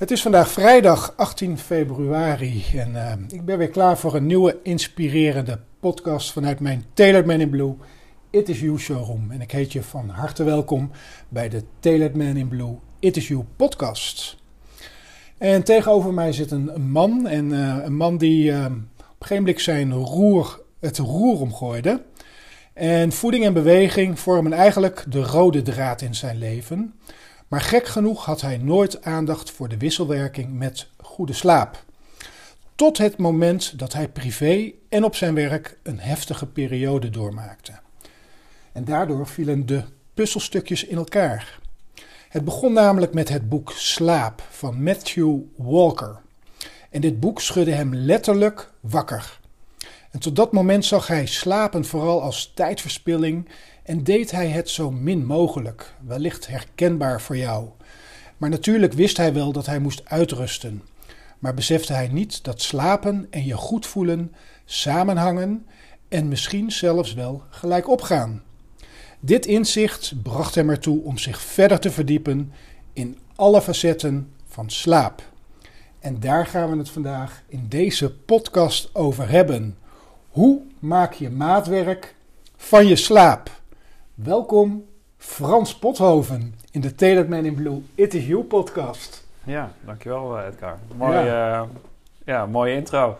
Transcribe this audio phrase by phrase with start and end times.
[0.00, 4.58] Het is vandaag vrijdag 18 februari en uh, ik ben weer klaar voor een nieuwe
[4.62, 7.74] inspirerende podcast vanuit mijn Tailored Man in Blue
[8.30, 9.30] It Is You showroom.
[9.30, 10.90] En ik heet je van harte welkom
[11.28, 14.36] bij de Tailored Man in Blue It Is You podcast.
[15.38, 18.88] En tegenover mij zit een, man en uh, een man die uh, op een
[19.18, 22.02] gegeven moment zijn roer, het roer omgooide.
[22.72, 26.94] En voeding en beweging vormen eigenlijk de rode draad in zijn leven.
[27.50, 31.84] Maar gek genoeg had hij nooit aandacht voor de wisselwerking met goede slaap.
[32.74, 37.72] Tot het moment dat hij privé en op zijn werk een heftige periode doormaakte.
[38.72, 39.82] En daardoor vielen de
[40.14, 41.58] puzzelstukjes in elkaar.
[42.28, 46.20] Het begon namelijk met het boek Slaap van Matthew Walker.
[46.90, 49.40] En dit boek schudde hem letterlijk wakker.
[50.10, 53.48] En tot dat moment zag hij slapen vooral als tijdverspilling
[53.90, 57.68] en deed hij het zo min mogelijk, wellicht herkenbaar voor jou.
[58.36, 60.82] Maar natuurlijk wist hij wel dat hij moest uitrusten.
[61.38, 65.66] Maar besefte hij niet dat slapen en je goed voelen samenhangen
[66.08, 68.42] en misschien zelfs wel gelijk opgaan.
[69.20, 72.52] Dit inzicht bracht hem ertoe om zich verder te verdiepen
[72.92, 75.22] in alle facetten van slaap.
[75.98, 79.78] En daar gaan we het vandaag in deze podcast over hebben.
[80.28, 82.14] Hoe maak je maatwerk
[82.56, 83.58] van je slaap?
[84.22, 84.84] Welkom
[85.16, 89.26] Frans Pothoven in de Tailored Man in Blue It Is You podcast.
[89.44, 90.78] Ja, dankjewel eh, Edgar.
[90.96, 91.60] Mooi, ja.
[91.60, 91.68] Uh,
[92.24, 93.18] ja, mooie intro.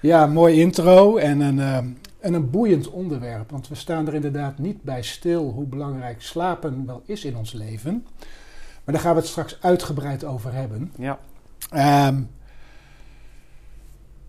[0.00, 1.76] Ja, mooi intro en een, uh,
[2.20, 3.50] en een boeiend onderwerp.
[3.50, 7.52] Want we staan er inderdaad niet bij stil hoe belangrijk slapen wel is in ons
[7.52, 8.06] leven.
[8.84, 10.92] Maar daar gaan we het straks uitgebreid over hebben.
[10.98, 11.18] Ja.
[12.08, 12.30] Um,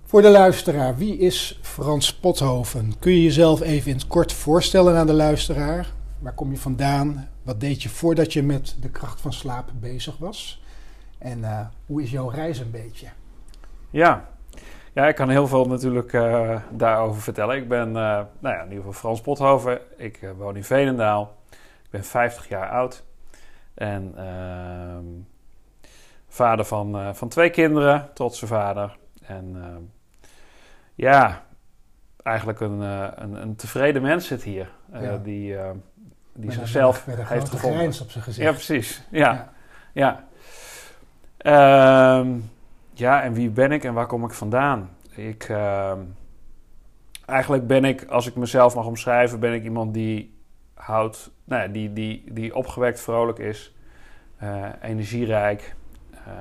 [0.04, 2.94] voor de luisteraar, wie is Frans Pothoven?
[3.00, 5.88] Kun je jezelf even in het kort voorstellen aan de luisteraar?
[6.24, 7.30] Waar kom je vandaan?
[7.42, 10.64] Wat deed je voordat je met de kracht van slaap bezig was?
[11.18, 13.08] En uh, hoe is jouw reis een beetje?
[13.90, 14.30] Ja,
[14.94, 17.58] ja ik kan heel veel natuurlijk uh, daarover vertellen.
[17.58, 19.80] Ik ben uh, nou ja, in ieder geval Frans Pothoven.
[19.98, 21.38] Ik woon in Veenendaal.
[21.84, 23.04] Ik ben 50 jaar oud.
[23.74, 25.06] En ehm,
[26.28, 28.98] vader van, van twee kinderen, trotse vader.
[29.22, 29.82] En ehm,
[30.96, 31.44] ja,
[32.24, 34.72] eigenlijk een, een, een, tevreden mens zit hier.
[34.92, 35.18] Ja.
[35.18, 35.56] Die
[36.34, 37.86] die met zichzelf een, heeft gevonden.
[37.86, 38.48] op zijn gezicht.
[38.48, 39.04] Ja, precies.
[39.10, 39.52] Ja.
[39.94, 40.24] Ja.
[41.38, 42.20] Ja.
[42.20, 42.52] Um,
[42.94, 44.90] ja, en wie ben ik en waar kom ik vandaan?
[45.16, 45.92] Ik, uh,
[47.26, 50.38] eigenlijk ben ik, als ik mezelf mag omschrijven, ben ik iemand die
[50.74, 53.76] houdt, nou ja, die, die, die opgewekt, vrolijk is,
[54.44, 55.76] uh, energierijk.
[56.14, 56.34] Uh,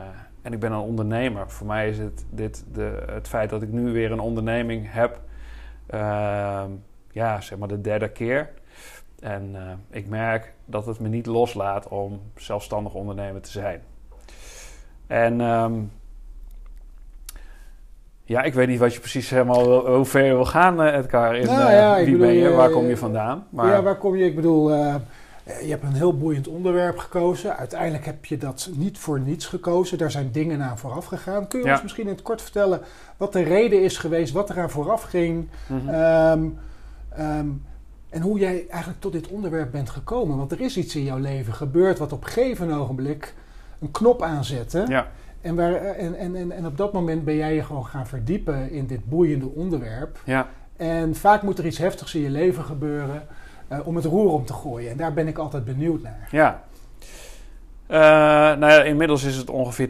[0.43, 1.51] en ik ben een ondernemer.
[1.51, 5.21] Voor mij is het, dit de, het feit dat ik nu weer een onderneming heb,
[5.95, 6.65] uh,
[7.11, 8.51] ja, zeg maar de derde keer.
[9.23, 9.61] En uh,
[9.91, 13.81] ik merk dat het me niet loslaat om zelfstandig ondernemer te zijn.
[15.07, 15.93] En um,
[18.23, 21.37] ja, ik weet niet wat je precies helemaal hoe ver je wil gaan, uh, Edgar.
[21.37, 22.51] In, nou, ja, uh, wie bedoel, ben je?
[22.51, 23.47] Waar kom je vandaan?
[23.51, 23.67] Maar...
[23.67, 24.25] Ja, waar kom je?
[24.25, 24.71] Ik bedoel,
[25.45, 27.57] je hebt een heel boeiend onderwerp gekozen.
[27.57, 29.99] Uiteindelijk heb je dat niet voor niets gekozen.
[29.99, 31.49] Daar zijn dingen aan vooraf gegaan.
[31.49, 31.73] Kun je ja.
[31.73, 32.81] ons misschien in het kort vertellen
[33.17, 35.49] wat de reden is geweest, wat eraan vooraf ging?
[35.67, 35.95] Mm -hmm.
[35.95, 36.59] um,
[37.19, 37.63] um,
[38.13, 40.37] en hoe jij eigenlijk tot dit onderwerp bent gekomen.
[40.37, 43.35] Want er is iets in jouw leven gebeurd wat op een gegeven ogenblik
[43.81, 44.85] een knop aanzette.
[44.89, 45.07] Ja.
[45.41, 48.71] En, waar, en, en, en, en op dat moment ben jij je gewoon gaan verdiepen
[48.71, 50.21] in dit boeiende onderwerp.
[50.25, 50.49] Ja.
[50.77, 53.27] En vaak moet er iets heftigs in je leven gebeuren
[53.73, 54.91] uh, om het roer om te gooien.
[54.91, 56.29] En daar ben ik altijd benieuwd naar.
[56.31, 56.63] Ja.
[57.89, 57.99] Uh,
[58.59, 59.89] nou ja, inmiddels is het ongeveer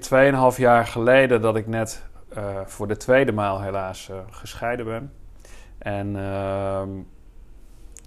[0.54, 2.02] 2,5 jaar geleden dat ik net
[2.36, 5.12] uh, voor de tweede maal helaas gescheiden ben.
[5.78, 6.88] En ehm,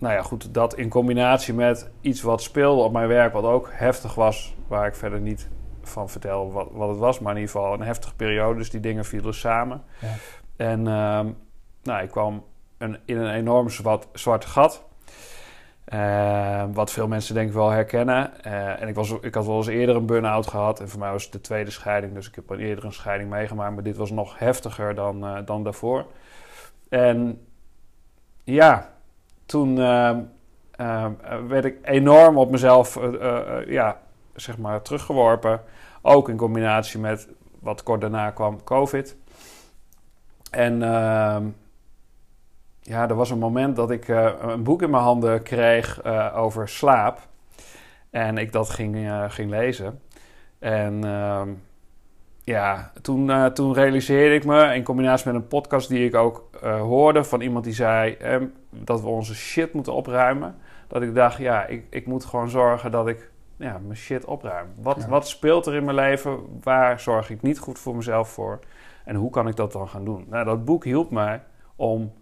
[0.05, 3.69] nou ja, goed, dat in combinatie met iets wat speelde op mijn werk, wat ook
[3.71, 5.49] heftig was, waar ik verder niet
[5.81, 8.57] van vertel wat, wat het was, maar in ieder geval een heftige periode.
[8.57, 9.83] Dus die dingen vielen samen.
[9.99, 10.07] Ja.
[10.55, 11.19] En uh,
[11.83, 12.43] nou, ik kwam
[12.77, 14.85] een, in een enorm zwart, zwart gat.
[15.93, 18.31] Uh, wat veel mensen denk ik wel herkennen.
[18.45, 20.79] Uh, en ik, was, ik had wel eens eerder een burn-out gehad.
[20.79, 22.13] En voor mij was het de tweede scheiding.
[22.13, 23.73] Dus ik heb al eerder een scheiding meegemaakt.
[23.73, 26.05] Maar dit was nog heftiger dan, uh, dan daarvoor.
[26.89, 27.45] En
[28.43, 28.94] ja,
[29.45, 30.17] toen uh,
[30.81, 31.05] uh,
[31.47, 33.99] werd ik enorm op mezelf uh, ja,
[34.35, 35.61] zeg maar teruggeworpen.
[36.01, 37.27] Ook in combinatie met
[37.59, 39.17] wat kort daarna kwam, COVID.
[40.51, 41.47] En ehm,
[42.81, 47.19] ja, er was een moment dat ik een boek in mijn handen kreeg over slaap.
[48.09, 50.01] En ik dat ging, ging lezen.
[50.59, 51.49] En ehm,
[52.45, 56.49] ja, toen, uh, toen realiseerde ik me in combinatie met een podcast die ik ook
[56.63, 60.55] uh, hoorde van iemand die zei eh, dat we onze shit moeten opruimen.
[60.87, 64.67] Dat ik dacht, ja, ik, ik moet gewoon zorgen dat ik ja, mijn shit opruim.
[64.81, 65.07] Wat, Ja.
[65.07, 66.39] wat speelt er in mijn leven?
[66.63, 68.59] Waar zorg ik niet goed voor mezelf voor?
[69.05, 70.25] En hoe kan ik dat dan gaan doen?
[70.29, 71.41] Nou, dat boek hielp mij
[71.75, 72.13] om,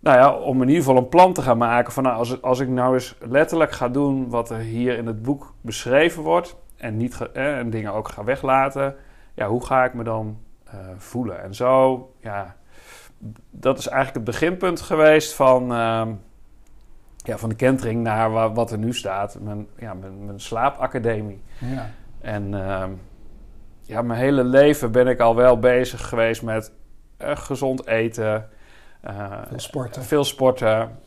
[0.00, 1.92] nou ja, om in ieder geval een plan te gaan maken.
[1.92, 5.22] Van nou, als, als ik nou eens letterlijk ga doen wat er hier in het
[5.22, 6.56] boek beschreven wordt.
[6.76, 8.94] En, niet ga- eh, en dingen ook ga weglaten.
[9.36, 11.42] Ja, hoe ga ik me dan eh, voelen?
[11.42, 12.56] En zo, ja,
[13.50, 16.12] dat is eigenlijk het beginpunt geweest van, ehm,
[17.16, 19.38] ja, van de kentering naar wa- wat er nu staat.
[19.40, 21.42] Mijn, ja, mijn, mijn slaapacademie.
[21.58, 21.90] Ja.
[22.20, 22.90] En ehm,
[23.82, 26.72] ja, mijn hele leven ben ik al wel bezig geweest met
[27.16, 28.48] eh, gezond eten.
[29.00, 30.02] eh, Veel sporten.
[30.02, 30.98] Veel sporten.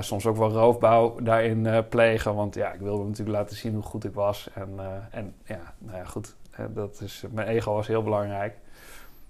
[0.00, 2.34] Soms ook wel roofbouw daarin plegen.
[2.34, 4.50] Want ja, ik wilde natuurlijk laten zien hoe goed ik was.
[4.54, 4.70] En,
[5.10, 6.36] en ja, nou ja, goed.
[6.58, 8.54] Eh, dat is, mijn ego was heel belangrijk.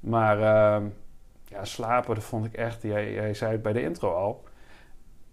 [0.00, 0.84] Maar ehm,
[1.44, 2.82] ja, slapen, dat vond ik echt...
[2.82, 4.44] Jij, jij zei het bij de intro al.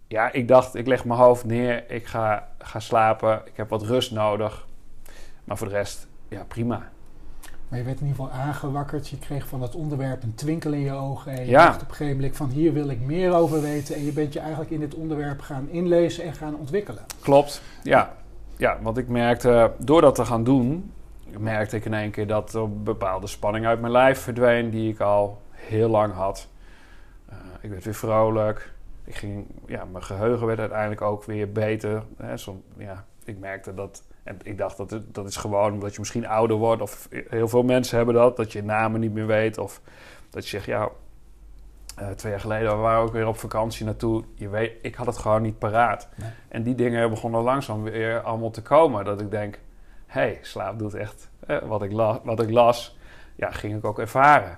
[0.07, 1.91] Ja, ik dacht, ik leg mijn hoofd neer.
[1.91, 3.41] Ik ga, ga slapen.
[3.45, 4.67] Ik heb wat rust nodig.
[5.43, 6.91] Maar voor de rest, ja, prima.
[7.69, 9.07] Maar je werd in ieder geval aangewakkerd.
[9.09, 11.31] Je kreeg van dat onderwerp een twinkel in je ogen.
[11.31, 11.65] En je Ja.
[11.65, 13.95] dacht op een gegeven moment van hier wil ik meer over weten.
[13.95, 17.03] En je bent je eigenlijk in dit onderwerp gaan inlezen en gaan ontwikkelen.
[17.21, 18.13] Klopt, ja.
[18.57, 20.91] Ja, want ik merkte, door dat te gaan doen,
[21.39, 24.99] merkte ik in één keer dat er bepaalde spanning uit mijn lijf verdween die ik
[24.99, 26.47] al heel lang had.
[27.29, 28.71] Eh, ik werd weer vrolijk.
[29.03, 32.03] Ik ging, ja, mijn geheugen werd uiteindelijk ook weer beter.
[32.17, 35.93] Hè, som, ja, ik merkte dat, en ik dacht dat het, dat is gewoon omdat
[35.93, 39.27] je misschien ouder wordt, of heel veel mensen hebben dat, dat je namen niet meer
[39.27, 39.81] weet, of
[40.29, 40.89] dat je zegt, ja,
[41.95, 44.23] eh, twee jaar geleden we waren we ook weer op vakantie naartoe.
[44.35, 46.09] Je weet, ik had het gewoon niet paraat.
[46.15, 46.29] Nee.
[46.47, 49.05] En die dingen begonnen langzaam weer allemaal te komen.
[49.05, 49.59] Dat ik denk,
[50.13, 52.97] hey, slaap doet echt eh, wat, ik la- wat ik las.
[53.35, 54.57] Ja, ging ik ook ervaren.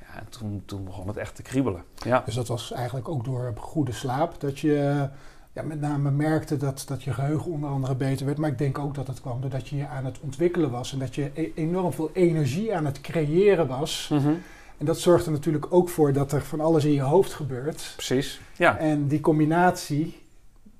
[0.00, 1.84] Ja, en toen, toen begon het echt te kriebelen.
[2.04, 4.40] Ja, Dus dat was eigenlijk ook door goede slaap.
[4.40, 5.08] Dat je
[5.52, 8.38] ja, met name merkte dat, dat je geheugen onder andere beter werd.
[8.38, 10.92] Maar ik denk ook dat het kwam doordat je je aan het ontwikkelen was.
[10.92, 14.08] En dat je e- enorm veel energie aan het creëren was.
[14.12, 14.32] Mhm.
[14.78, 17.92] En dat zorgt er natuurlijk ook voor dat er van alles in je hoofd gebeurt.
[17.96, 18.40] precies.
[18.56, 18.76] Ja.
[18.78, 20.22] En die combinatie,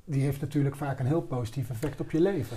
[0.05, 2.57] die heeft natuurlijk vaak een heel positief effect op je leven.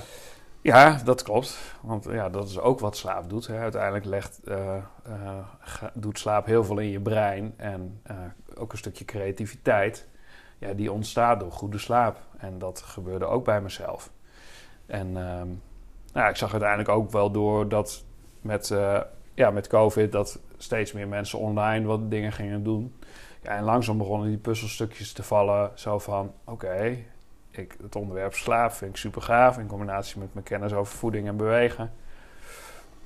[0.61, 1.75] Ja, dat klopt.
[1.81, 3.47] Want ja, dat is ook wat slaap doet.
[3.47, 3.59] Hè.
[3.59, 7.53] Uiteindelijk legt, eh, eh, doet slaap heel veel in je brein.
[7.57, 8.15] En eh,
[8.55, 10.07] ook een stukje creativiteit.
[10.57, 12.19] Ja, die ontstaat door goede slaap.
[12.37, 14.11] En dat gebeurde ook bij mezelf.
[14.85, 15.47] En ehm,
[16.13, 18.03] nou, ik zag uiteindelijk ook wel door dat
[18.41, 18.67] met,
[19.33, 22.95] ja, met COVID dat steeds meer mensen online wat dingen gingen doen.
[23.41, 25.71] Ja, en langzaam begonnen die puzzelstukjes te vallen.
[25.75, 26.97] Zo van, oké,
[27.57, 29.57] ik het onderwerp slaap vind ik super gaaf.
[29.57, 31.91] In combinatie met mijn kennis over voeding en bewegen.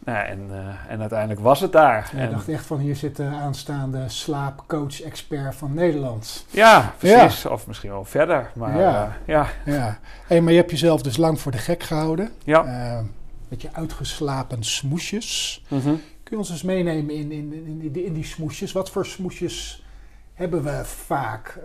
[0.06, 2.10] Nou, en, eh, en uiteindelijk was het daar.
[2.14, 6.46] En je En- dacht echt van hier zit de aanstaande slaapcoach-expert van Nederland.
[6.50, 7.46] ja, precies.
[7.46, 8.52] Of misschien wel verder.
[8.56, 9.18] Maar Ja.
[9.26, 12.30] ja, ja, Ja, hey, maar je hebt jezelf dus lang voor de gek gehouden.
[12.44, 12.64] ja.
[12.66, 13.00] Eh,
[13.48, 15.64] met je uitgeslapen smoesjes.
[15.68, 15.84] Mhm.
[15.84, 18.72] Kun je ons eens meenemen in, in, in, die, in die smoesjes?
[18.72, 19.86] Wat voor smoesjes
[20.34, 21.60] hebben we vaak?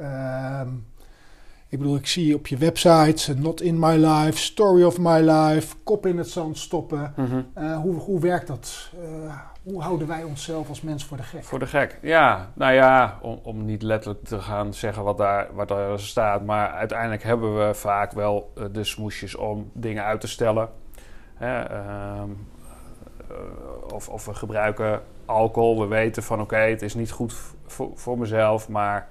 [1.68, 5.20] Ik bedoel, ik zie op je website eh, Not in my life, Story of my
[5.30, 7.12] life, kop in het zand stoppen.
[7.16, 7.42] Mhm.
[7.54, 8.90] Eh, hoe, hoe werkt dat?
[9.02, 11.44] Eh, hoe houden wij onszelf als mens voor de gek?
[11.44, 11.98] Voor de gek.
[12.02, 16.44] Ja, nou ja, om, om niet letterlijk te gaan zeggen wat daar, wat daar staat.
[16.44, 20.68] Maar uiteindelijk hebben we vaak wel de smoesjes om dingen uit te stellen.
[21.34, 22.30] Hè, ehm,
[23.28, 25.80] eh, of, of we gebruiken alcohol.
[25.80, 27.34] We weten van oké, het is niet goed
[27.66, 28.68] voor, voor mezelf.
[28.68, 29.08] Maar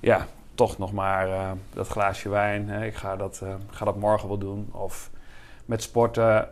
[0.00, 2.68] ja, toch nog maar eh, dat glaasje wijn.
[2.68, 4.68] Hè, ik ga dat, eh, ga dat morgen wel doen.
[4.72, 5.10] Of
[5.64, 6.48] met sporten.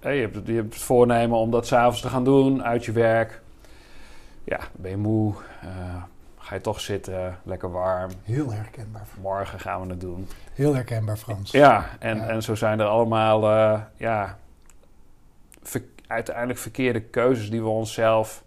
[0.00, 3.40] Je, hebt, je hebt het voornemen om dat s'avonds te gaan doen uit je werk.
[4.44, 5.34] Ja, ben je moe.
[5.60, 5.68] eh,
[6.38, 8.10] ga je toch zitten, lekker warm.
[8.22, 9.06] Heel herkenbaar.
[9.20, 10.28] Morgen gaan we het doen.
[10.54, 11.50] Heel herkenbaar, Frans.
[11.50, 12.26] Ja, en, Ja.
[12.28, 13.46] en zo zijn er allemaal
[13.96, 14.38] ja,
[15.62, 18.44] ver- uiteindelijk verkeerde keuzes die we onszelf,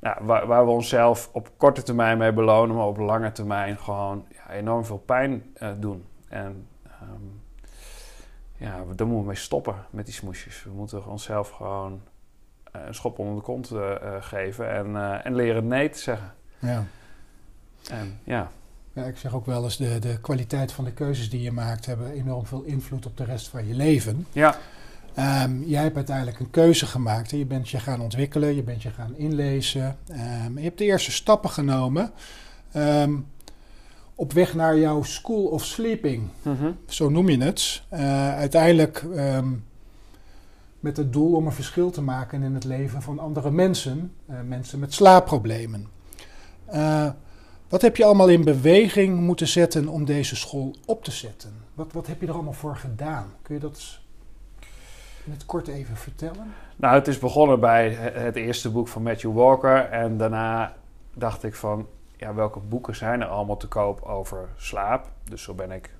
[0.00, 4.24] ja, waar, waar we onszelf op korte termijn mee belonen, maar op lange termijn gewoon
[4.32, 6.04] ja, enorm veel pijn eh, doen.
[6.28, 7.24] En ehm,
[8.56, 10.64] ja, daar moeten we mee stoppen met die smoesjes.
[10.64, 12.00] We moeten onszelf gewoon
[12.72, 16.34] eh, een schop onder de kont eh, geven en, en leren nee te zeggen.
[16.58, 16.84] Ja.
[17.90, 18.50] En, ja.
[18.92, 21.86] Ja, ik zeg ook wel eens, de, de kwaliteit van de keuzes die je maakt
[21.86, 24.26] hebben enorm veel invloed op de rest van je leven.
[24.32, 24.56] Ja.
[25.18, 27.30] Ehm, jij hebt uiteindelijk een keuze gemaakt.
[27.30, 27.36] Hè?
[27.36, 29.98] Je bent je gaan ontwikkelen, je bent je gaan inlezen.
[30.08, 32.10] Ehm, je hebt de eerste stappen genomen
[32.72, 33.16] ehm,
[34.14, 36.28] op weg naar jouw school of sleeping.
[36.42, 36.70] Mhm.
[36.86, 37.82] Zo noem je het.
[37.88, 39.04] Eh, uiteindelijk
[40.80, 44.12] met het doel om een verschil te maken in het leven van andere mensen.
[44.26, 45.86] eh, mensen met slaapproblemen.
[46.66, 47.10] Eh,
[47.68, 51.50] Wat heb je allemaal in beweging moeten zetten om deze school op te zetten?
[51.74, 53.26] Wat, wat heb je er allemaal voor gedaan?
[53.42, 53.98] Kun je dat
[55.30, 56.52] het kort even vertellen?
[56.76, 59.76] Nou, het is begonnen bij het eerste boek van Matthew Walker.
[59.90, 60.72] En daarna
[61.14, 65.10] dacht ik van, ja, welke boeken zijn er allemaal te koop over slaap?
[65.24, 65.90] Dus zo ben ik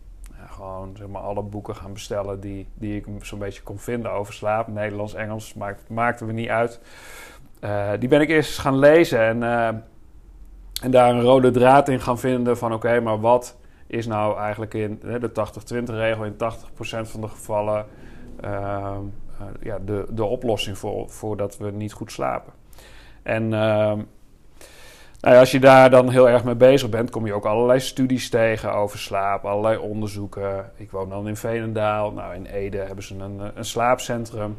[0.47, 4.35] gewoon zeg maar, alle boeken gaan bestellen die, die ik zo'n beetje kon vinden over
[4.35, 4.69] slaap.
[4.69, 6.81] Nederlands, Engels, maakt, maakte me niet uit.
[7.65, 9.67] Uh, die ben ik eerst gaan lezen en, uh,
[10.83, 13.57] en daar een rode draad in gaan vinden van oké, maar wat
[13.87, 16.37] is nou eigenlijk in de 80-20 regel in 80%
[17.03, 17.87] van de gevallen
[19.61, 22.53] ja, de, de oplossing voor, voor dat we niet goed slapen.
[23.23, 24.03] En ehm,
[25.21, 28.31] nou als je daar dan heel erg mee bezig bent, kom je ook allerlei studies
[28.31, 30.73] tegen over slaap, allerlei onderzoeken.
[30.77, 32.13] Ik woon dan in Veenendaal.
[32.13, 34.57] Nou, in Ede hebben ze een, een slaapcentrum.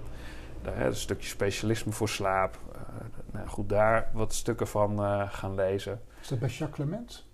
[0.62, 2.58] Daar, een stukje specialisme voor slaap.
[2.76, 2.82] Uh,
[3.32, 6.02] nou, goed, daar wat stukken van gaan lezen.
[6.22, 7.29] Is dat bij Jacques Clement?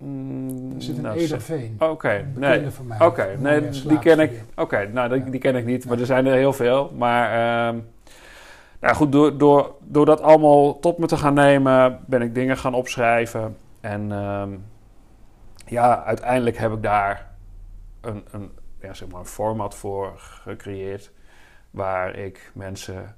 [0.00, 1.74] Mm, Er zit een nou, Ederveen.
[1.78, 2.66] Oké, okay, Een nee.
[2.98, 4.44] Oké, nee, die ken ik.
[4.56, 5.30] Oké, nou, die, Ja.
[5.30, 6.00] die ken ik niet, maar Ja.
[6.00, 6.92] er zijn er heel veel.
[6.96, 7.30] Maar
[7.68, 7.78] ehm,
[8.80, 12.56] nou goed, door, door, door dat allemaal tot me te gaan nemen, ben ik dingen
[12.56, 13.56] gaan opschrijven.
[13.80, 14.50] En ehm,
[15.66, 17.30] ja, uiteindelijk heb ik daar
[18.00, 21.12] een, een, ja, zeg maar een format voor gecreëerd.
[21.70, 23.16] Waar ik mensen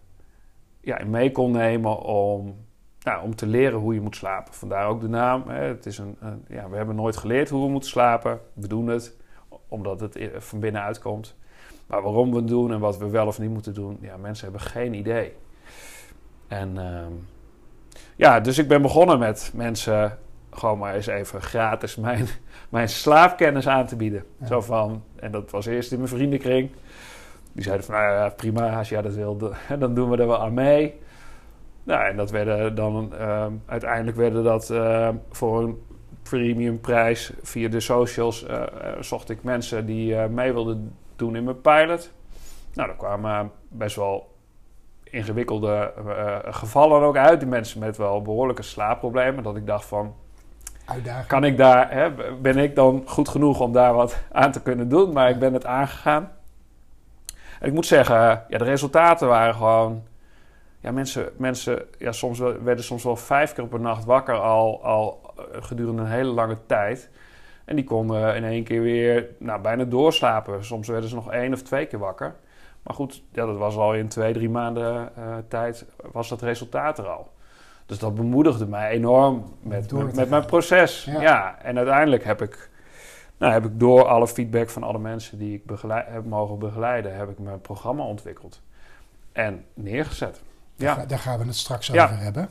[0.81, 2.57] ja, in mee kon nemen om,
[3.05, 4.55] nou, om te leren hoe je moet slapen.
[4.55, 5.43] Vandaar ook de naam.
[5.49, 5.63] Hè.
[5.63, 8.41] Het is een, een- ja, we hebben nooit geleerd hoe we moeten slapen.
[8.53, 9.17] We doen het
[9.69, 11.37] omdat het i- van binnenuit komt.
[11.87, 14.45] Maar waarom we het doen en wat we wel of niet moeten doen, ja, mensen
[14.45, 15.33] hebben geen idee.
[16.49, 17.13] En ehm,
[18.17, 20.19] ja, dus ik ben begonnen met mensen
[20.51, 22.27] gewoon maar eens even gratis mijn,
[22.69, 24.25] mijn slaapkennis aan te bieden.
[24.41, 24.47] Ja.
[24.47, 26.71] Zo van, en dat was eerst in mijn vriendenkring.
[27.53, 29.37] Die zeiden van, nou ja, prima, als jij dat wil,
[29.79, 31.01] dan doen we er wel aan mee.
[31.85, 35.79] Nou, en dat werden dan, ehm, uiteindelijk werden dat ehm, voor een
[36.23, 38.67] premium prijs via de socials, eh, eh,
[39.01, 42.13] zocht ik mensen die eh, mee wilden doen in mijn pilot.
[42.75, 44.31] Nou, daar kwamen best wel
[45.05, 45.93] ingewikkelde
[46.45, 47.41] gevallen ook uit.
[47.41, 49.43] Die mensen met wel behoorlijke slaapproblemen.
[49.43, 50.15] Dat ik dacht van,
[50.87, 51.27] Uitdaging.
[51.27, 52.11] kan ik daar, hè,
[52.41, 55.13] ben ik dan goed genoeg om daar wat aan te kunnen doen?
[55.13, 56.31] Maar ik ben het aangegaan.
[57.61, 58.17] En ik moet zeggen,
[58.49, 60.03] ja, de resultaten waren gewoon.
[60.83, 64.85] Ja, mensen, mensen ja, soms wel- werden soms wel vijf keer per nacht wakker al,
[64.85, 67.11] al eh, gedurende een hele lange tijd.
[67.65, 70.65] En die konden in één keer weer nou, bijna doorslapen.
[70.65, 72.35] Soms werden ze nog één of twee keer wakker.
[72.83, 76.99] Maar goed, ja, dat was al in twee, drie maanden eh, tijd was dat resultaat
[76.99, 77.31] er al.
[77.87, 81.05] Dus dat bemoedigde mij enorm met, met, mijn proces.
[81.05, 81.21] Ja.
[81.21, 81.59] Ja.
[81.63, 82.71] en uiteindelijk heb ik,
[83.37, 87.17] nou, heb ik door alle feedback van alle mensen die ik begeleid, heb mogen begeleiden,
[87.17, 88.63] heb ik mijn programma ontwikkeld
[89.33, 90.43] en neergezet.
[90.77, 92.05] Daar, Ja, daar gaan we het straks Ja.
[92.05, 92.49] over hebben.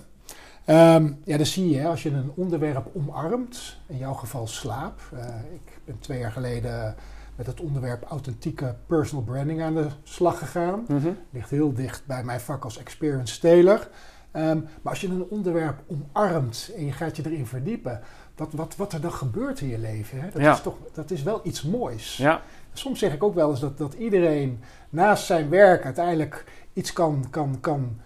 [0.66, 5.00] Ehm, ja, dan zie je, hè, als je een onderwerp omarmt, in jouw geval slaap.
[5.14, 6.96] eh, ik ben twee jaar geleden
[7.36, 10.86] met het onderwerp authentieke personal branding aan de slag gegaan.
[10.88, 11.10] Mhm.
[11.30, 13.90] Ligt heel dicht bij mijn vak als experience tailor.
[14.32, 18.02] Ehm, maar als je een onderwerp omarmt en je gaat je erin verdiepen,
[18.36, 20.54] wat, wat, wat er dan gebeurt in je leven, hè, dat, Ja.
[20.54, 22.18] is toch, dat is wel iets moois.
[22.18, 22.42] ja,
[22.74, 24.60] Soms zeg ik ook wel eens dat, dat iedereen
[24.90, 28.00] naast zijn werk uiteindelijk iets kan, kan, kan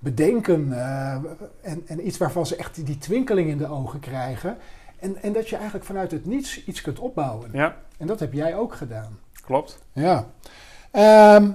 [0.00, 0.72] bedenken.
[0.72, 1.14] eh,
[1.60, 4.56] en, en iets waarvan ze echt die, twinkeling in de ogen krijgen.
[4.98, 7.50] En, en dat je eigenlijk vanuit het niets iets kunt opbouwen.
[7.52, 9.18] ja, En dat heb jij ook gedaan.
[9.44, 9.78] klopt.
[9.92, 10.26] Ja.
[10.90, 11.50] Ehm,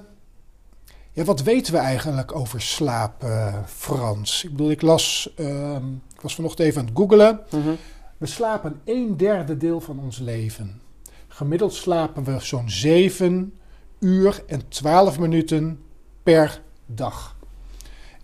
[1.11, 4.43] ja, wat weten we eigenlijk over slaap, eh, Frans?
[4.43, 7.39] Ik bedoel, ik las, ehm, ik was vanochtend even aan het googelen.
[7.51, 7.69] Mhm.
[8.17, 10.81] We slapen een derde deel van ons leven.
[11.27, 13.53] Gemiddeld slapen we zo'n 7
[13.99, 15.79] uur en 12 minuten
[16.23, 17.34] per dag.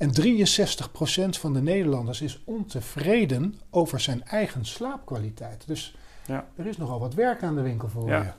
[0.02, 5.64] En 63% van de Nederlanders is ontevreden over zijn eigen slaapkwaliteit.
[5.68, 6.46] Dus Ja.
[6.56, 8.22] er is nogal wat werk aan de winkel voor Ja.
[8.22, 8.32] je.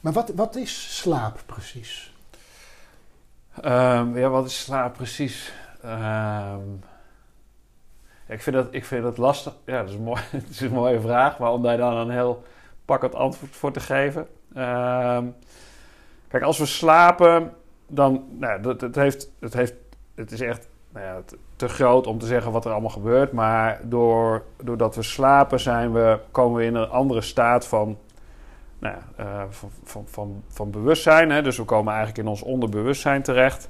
[0.00, 2.14] Maar wat, wat is slaap precies?
[3.60, 5.52] Ehm, ja, wat is slaap precies?
[5.82, 6.70] Ehm,
[8.26, 9.56] ja, ik, vind dat, ik vind dat lastig.
[9.66, 12.10] Ja, dat is, een mooi, het is een mooie vraag, maar om daar dan een
[12.10, 12.42] heel
[12.84, 14.26] pakkend antwoord voor te geven.
[14.54, 15.26] Ehm,
[16.28, 17.52] kijk, als we slapen,
[17.86, 18.24] dan.
[18.38, 19.74] Nou, dat, heeft, het, heeft,
[20.14, 21.22] het is echt nou ja,
[21.56, 23.32] te, groot om te zeggen wat er allemaal gebeurt.
[23.32, 27.98] Maar door, doordat we slapen, zijn we, komen we in een andere staat van
[28.78, 31.30] nou eh, van, van, van, van bewustzijn.
[31.30, 31.42] Hè?
[31.42, 33.68] Dus we komen eigenlijk in ons onderbewustzijn terecht.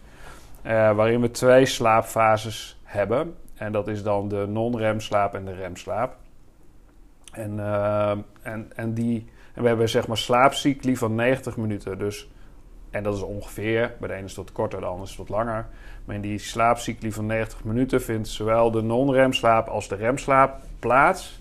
[0.62, 3.34] eh, waarin we twee slaapfases hebben.
[3.54, 6.16] En dat is dan de non-remslaap en de remslaap.
[7.32, 8.10] En, eh,
[8.42, 11.98] en, en, die, we hebben zeg maar slaapcycli van 90 minuten.
[11.98, 12.30] Dus,
[12.90, 15.18] en dat is ongeveer, bij de ene is het wat korter, de andere is het
[15.18, 15.66] wat langer.
[16.04, 21.40] Maar in die slaapcycli van 90 minuten vindt zowel de non-remslaap als de remslaap plaats.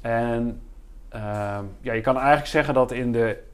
[0.00, 0.60] En
[1.08, 3.44] ehm, ja, je kan eigenlijk zeggen dat in de...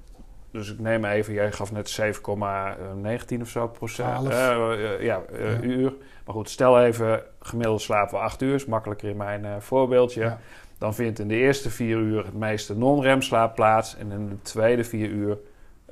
[0.51, 4.29] Dus ik neem even, jij gaf net 7,19 of zo procent.
[4.29, 5.61] Eh, ja, Ja.
[5.61, 5.93] uur.
[6.25, 8.55] Maar goed, stel even, gemiddeld slapen we 8 uur.
[8.55, 10.21] Is makkelijker in mijn voorbeeldje.
[10.21, 10.39] Ja.
[10.79, 13.97] Dan vindt in de eerste 4 uur het meeste non-remslaap plaats.
[13.97, 15.39] En in de tweede 4 uur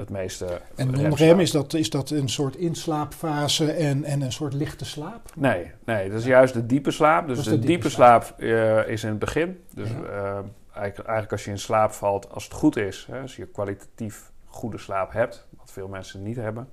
[0.00, 1.08] het meeste En remslaap.
[1.08, 5.30] non-rem, is dat, is dat een soort inslaapfase en, en een soort lichte slaap?
[5.36, 7.26] Nee, nee, dat is juist de diepe slaap.
[7.26, 9.60] Dus de, de diepe diepe slaap eh, is in het begin.
[9.74, 9.94] Dus Ja.
[10.02, 10.38] eh,
[10.74, 14.30] eigenlijk, eigenlijk als je in slaap valt, als het goed is, hè, als je kwalitatief
[14.46, 16.68] goede slaap hebt, wat veel mensen niet hebben,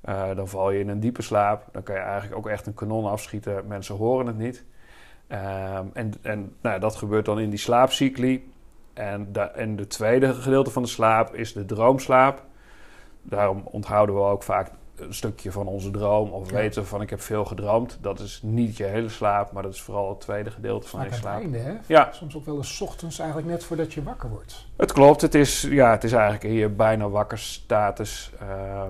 [0.00, 1.64] eh, dan val je in een diepe slaap.
[1.72, 3.66] Dan kan je eigenlijk ook echt een kanon afschieten.
[3.66, 4.64] Mensen horen het niet.
[5.26, 8.50] Ehm, en en nou, dat gebeurt dan in die slaapcycli.
[8.94, 9.32] En
[9.76, 12.44] de tweede gedeelte van de slaap is de droomslaap.
[13.22, 16.30] Daarom onthouden we ook vaak een stukje van onze droom.
[16.30, 16.56] Of Ja.
[16.56, 17.98] weten we van ik heb veel gedroomd.
[18.00, 21.06] Dat is niet je hele slaap, maar dat is vooral het tweede gedeelte van je
[21.06, 21.40] aan het slaap.
[21.40, 21.72] einde, hè?
[21.86, 24.66] Ja, Soms ook wel eens ochtends eigenlijk net voordat je wakker wordt.
[24.76, 25.20] het klopt.
[25.20, 28.32] Het is, ja, het is eigenlijk in je bijna wakker status.
[28.40, 28.82] eh,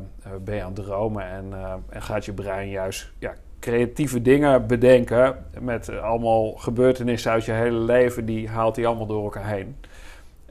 [0.44, 4.66] ben je aan het dromen en, eh, en gaat je brein juist ja, creatieve dingen
[4.66, 5.44] bedenken.
[5.60, 8.26] Met allemaal gebeurtenissen uit je hele leven.
[8.26, 9.76] Die haalt hij allemaal door elkaar heen.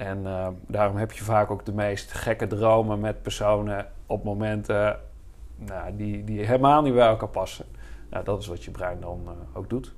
[0.07, 4.99] En eh, daarom heb je vaak ook de meest gekke dromen met personen op momenten
[5.55, 7.65] nou, die, die helemaal niet bij elkaar passen.
[8.09, 9.93] Nou, dat is wat je brein dan eh, ook doet.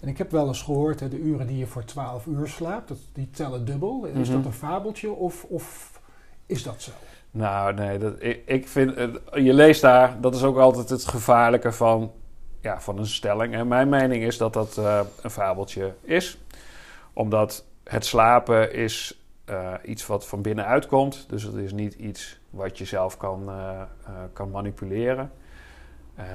[0.00, 2.88] En ik heb wel eens gehoord, hè, de uren die je voor 12 uur slaapt,
[2.88, 4.04] dat, die tellen dubbel.
[4.04, 4.36] Is Mhm.
[4.36, 6.00] dat een fabeltje of, of
[6.46, 6.90] is dat zo?
[7.30, 8.94] Nou, nee, dat, ik, ik vind,
[9.32, 12.12] je leest daar, dat is ook altijd het gevaarlijke van,
[12.60, 13.54] ja, van een stelling.
[13.54, 16.38] En mijn mening is dat dat eh, een fabeltje is.
[17.12, 19.19] Omdat het slapen is
[19.50, 21.24] eh, iets wat van binnenuit komt.
[21.28, 23.86] Dus het is niet iets wat je zelf kan, eh, eh,
[24.32, 25.32] kan manipuleren.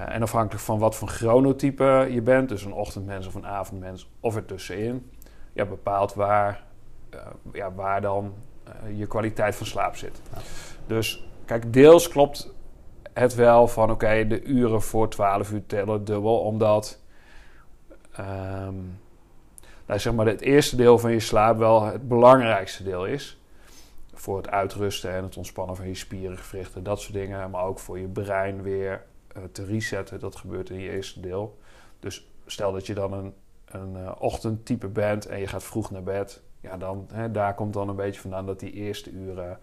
[0.08, 4.36] En afhankelijk van wat voor chronotype je bent, dus een ochtendmens of een avondmens of
[4.36, 5.12] ertussenin,
[5.54, 6.64] ja, bepaalt waar,
[7.54, 8.34] ja, waar dan
[8.96, 10.22] je kwaliteit van slaap zit.
[10.88, 12.54] Dus kijk, deels klopt
[13.14, 17.00] het wel van oké, de uren voor 12 uur tellen dubbel, omdat
[18.12, 18.76] ehm,
[19.86, 23.40] nou, zeg maar het eerste deel van je slaap wel het belangrijkste deel is.
[24.14, 27.50] Voor het uitrusten en het ontspannen van je spieren, gewrichten, dat soort dingen.
[27.50, 30.20] Maar ook voor je brein weer eh, te resetten.
[30.20, 31.60] Dat gebeurt in je eerste deel.
[32.00, 33.34] Dus stel dat je dan een,
[33.66, 36.42] een eh, ochtendtype bent en je gaat vroeg naar bed.
[36.60, 39.60] Ja, dan, hè, daar komt dan een beetje vandaan dat die eerste uren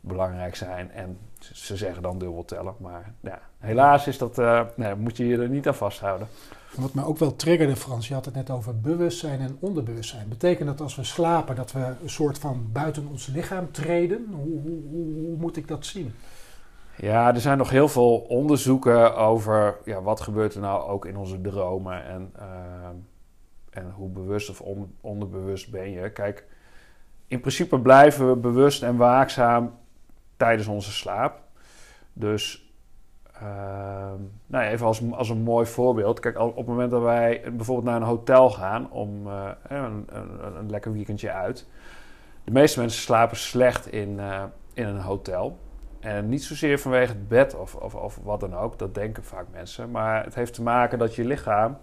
[0.00, 0.90] belangrijk zijn.
[0.92, 2.74] En ze, ze zeggen dan dubbel tellen.
[2.78, 6.28] Maar ja, helaas is dat, eh, nee, moet je je er niet aan vasthouden.
[6.76, 10.28] En Wat me ook wel triggerde, Frans, je had het net over bewustzijn en onderbewustzijn.
[10.28, 14.26] Betekent dat als we slapen dat we een soort van buiten ons lichaam treden?
[14.30, 16.14] Hoe, hoe, hoe, moet ik dat zien?
[16.96, 21.16] Ja, er zijn nog heel veel onderzoeken over ja, wat gebeurt er nou ook in
[21.16, 22.94] onze dromen en, ehm,
[23.70, 26.10] en hoe bewust of on- onderbewust ben je.
[26.10, 26.46] Kijk,
[27.26, 29.78] in principe blijven we bewust en waakzaam
[30.40, 31.40] tijdens onze slaap.
[32.12, 32.72] Dus
[33.32, 36.20] ehm, nou ja, even als, als een mooi voorbeeld.
[36.20, 40.56] Kijk, op het moment dat wij bijvoorbeeld naar een hotel gaan om eh, een, een,
[40.56, 41.66] een lekker weekendje uit.
[42.44, 45.58] De meeste mensen slapen slecht in, eh, in een hotel.
[46.00, 49.46] En niet zozeer vanwege het bed of, of, of wat dan ook, dat denken vaak
[49.52, 49.90] mensen.
[49.90, 51.78] Maar het heeft te maken dat je lichaam,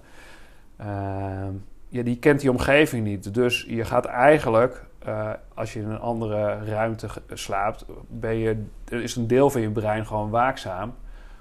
[0.78, 1.54] ehm,
[1.88, 3.34] ja, die kent die omgeving niet.
[3.34, 9.02] Dus je gaat eigenlijk, eh, als je in een andere ruimte slaapt, ben je, er
[9.02, 10.96] is een deel van je brein gewoon waakzaam.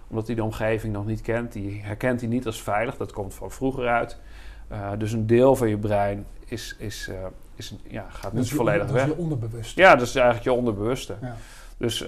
[0.08, 1.52] Omdat hij de omgeving nog niet kent.
[1.52, 4.20] Die herkent hij niet als veilig, dat komt van vroeger uit.
[4.68, 8.90] Eh, dus een deel van je brein is, is, eh, is, ja, gaat niet volledig
[8.90, 9.02] weg.
[9.02, 9.76] Dat is je onderbewust.
[9.76, 11.16] Ja, dat is eigenlijk je onderbewuste.
[11.20, 11.34] Ja.
[11.76, 11.98] Dus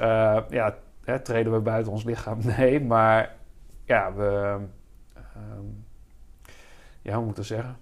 [0.50, 2.38] ja, hè, treden we buiten ons lichaam?
[2.56, 3.34] Nee, maar
[3.84, 4.56] ja, we...
[5.14, 5.64] ehm,
[7.02, 7.76] ja, hoe moet ik dat zeggen?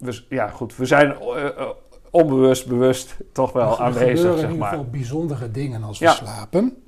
[0.00, 1.68] We, ja, goed, we zijn eh, eh,
[2.10, 4.68] onbewust, bewust toch wel Er aanwezig, gebeuren in zeg ieder maar.
[4.68, 6.12] geval bijzondere dingen als we Ja.
[6.14, 6.82] slapen.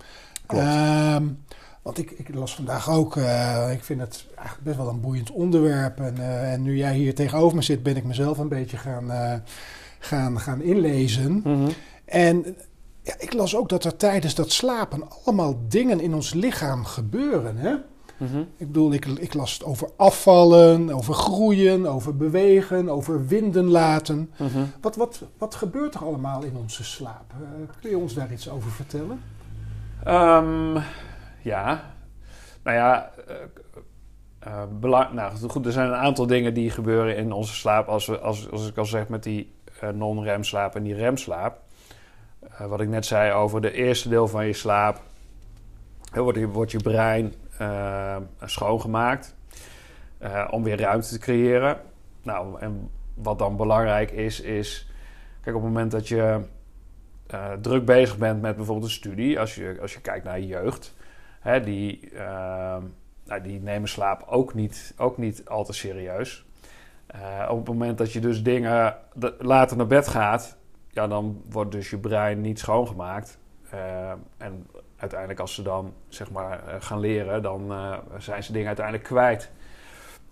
[0.47, 0.65] Klopt.
[0.65, 1.27] Ehm,
[1.83, 5.31] want ik, ik las vandaag ook, eh, ik vind het eigenlijk best wel een boeiend
[5.31, 5.99] onderwerp.
[6.01, 9.43] En, en nu jij hier tegenover me zit, ben ik mezelf een beetje gaan,
[9.99, 11.41] gaan, gaan inlezen.
[11.45, 11.69] Mhm.
[12.05, 12.57] En
[13.03, 17.57] ja, ik las ook dat er tijdens dat slapen allemaal dingen in ons lichaam gebeuren.
[17.57, 17.75] Hè?
[18.57, 24.31] Ik bedoel, ik, ik las het over afvallen, over groeien, over bewegen, over winden laten.
[24.81, 27.25] Wat, wat, wat gebeurt er allemaal in onze slaap?
[27.31, 29.21] Eh, kun je ons daar iets over vertellen?
[30.05, 30.75] Ehm,
[31.43, 31.95] ja,
[32.63, 33.35] nou ja, eh,
[34.39, 37.89] eh, belang, nou goed, er zijn een aantal dingen die gebeuren in onze slaap.
[37.89, 41.61] Als, we, als, als ik al zeg met die eh, non-remslaap en die remslaap.
[42.41, 45.01] Eh, wat ik net zei over de eerste deel van je slaap,
[46.13, 47.35] wordt, je, wordt je brein
[48.45, 49.35] schoongemaakt
[50.23, 51.81] eh, om weer ruimte te creëren.
[52.23, 54.91] Nou, en wat dan belangrijk is, is...
[55.41, 56.41] Kijk, op het moment dat je
[57.35, 59.41] uh, druk bezig bent met bijvoorbeeld een studie...
[59.41, 60.95] als je, als je kijkt naar jeugd...
[61.41, 62.21] Hè, die, uh,
[63.25, 66.45] nou, die nemen slaap ook niet, ook niet al te serieus.
[67.49, 68.97] Op het moment dat je dus dingen
[69.39, 70.57] later naar bed gaat...
[70.91, 73.39] ja, dan wordt dus je brein niet schoongemaakt...
[74.37, 74.67] en
[75.03, 79.07] uiteindelijk als ze dan zeg maar eh, gaan leren, dan uh, zijn ze dingen uiteindelijk
[79.07, 79.51] kwijt.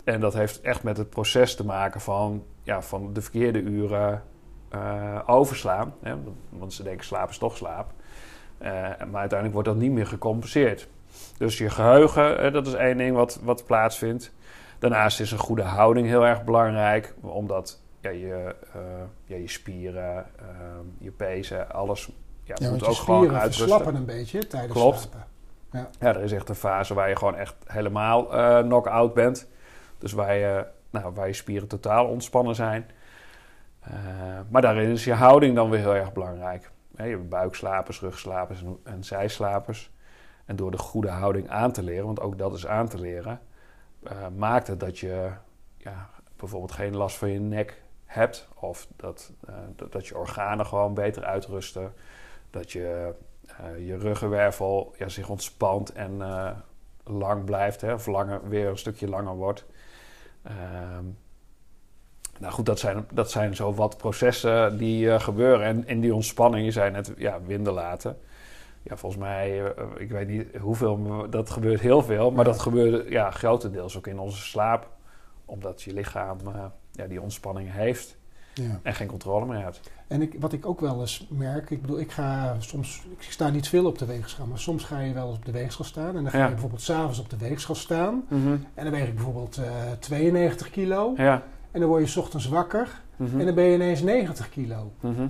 [0.03, 4.23] En dat heeft echt met het proces te maken van, ja, van de verkeerde uren
[4.75, 5.93] uh, overslaan.
[6.01, 6.15] Hè?
[6.49, 7.91] Want ze denken slaap is toch slaap.
[8.59, 10.87] maar uiteindelijk wordt dat niet meer gecompenseerd.
[11.37, 14.33] Dus je geheugen, dat is één ding wat, wat plaatsvindt.
[14.79, 18.55] Daarnaast is een goede houding heel erg belangrijk, omdat ja, je,
[19.25, 20.25] ja, je spieren,
[20.97, 22.09] je pezen, alles
[22.43, 23.67] ja, moet ook gewoon uitrusten.
[23.67, 24.99] slappen een beetje tijdens Klopt.
[24.99, 25.25] slapen.
[25.71, 25.89] Ja.
[25.99, 29.47] ja, er is echt een fase waar je gewoon echt helemaal uh, knock-out bent.
[29.97, 32.89] Dus waar je, nou, waar je spieren totaal ontspannen zijn.
[33.87, 33.93] Uh,
[34.49, 36.71] maar daarin is je houding dan weer heel erg belangrijk.
[36.95, 39.91] je hebt buikslapers, rugslapers en, en zijslapers.
[40.45, 43.39] En door de goede houding aan te leren, want ook dat is aan te leren,
[44.03, 45.31] uh, maakt het dat je
[45.77, 48.47] ja, bijvoorbeeld geen last van je nek hebt.
[48.59, 49.31] Of dat,
[49.75, 51.93] dat, dat je organen gewoon beter uitrusten
[52.51, 53.13] dat je
[53.59, 56.49] uh, je ruggenwervel ja, zich ontspant en uh,
[57.03, 59.65] lang blijft, hè, of langer, weer een stukje langer wordt.
[60.43, 61.05] Ehm,
[62.39, 65.65] nou goed, dat zijn, dat zijn zo wat processen die uh, gebeuren.
[65.65, 68.17] En in die ontspanning, je zei net, ja, winden laten.
[68.83, 72.31] Ja, volgens mij, ik weet niet hoeveel, dat gebeurt heel veel.
[72.31, 74.89] Maar dat gebeurt ja, grotendeels ook in onze slaap.
[75.45, 76.37] Omdat je lichaam
[76.91, 78.17] ja, die ontspanning heeft.
[78.53, 78.79] Ja.
[78.83, 79.81] En geen controle meer hebt.
[80.07, 83.49] En ik, wat ik ook wel eens merk, ik bedoel, ik ga soms, ik sta
[83.49, 86.15] niet veel op de weegschaal, maar soms ga je wel eens op de weegschaal staan.
[86.15, 88.23] En dan ga je bijvoorbeeld s'avonds op de weegschaal staan.
[88.27, 88.57] Mhm.
[88.73, 91.13] En dan weeg ik bijvoorbeeld uh, 92 kilo.
[91.17, 91.43] Ja.
[91.71, 93.39] En dan word je s ochtends wakker mhm.
[93.39, 94.91] en dan ben je ineens 90 kilo.
[94.99, 95.27] Mhm.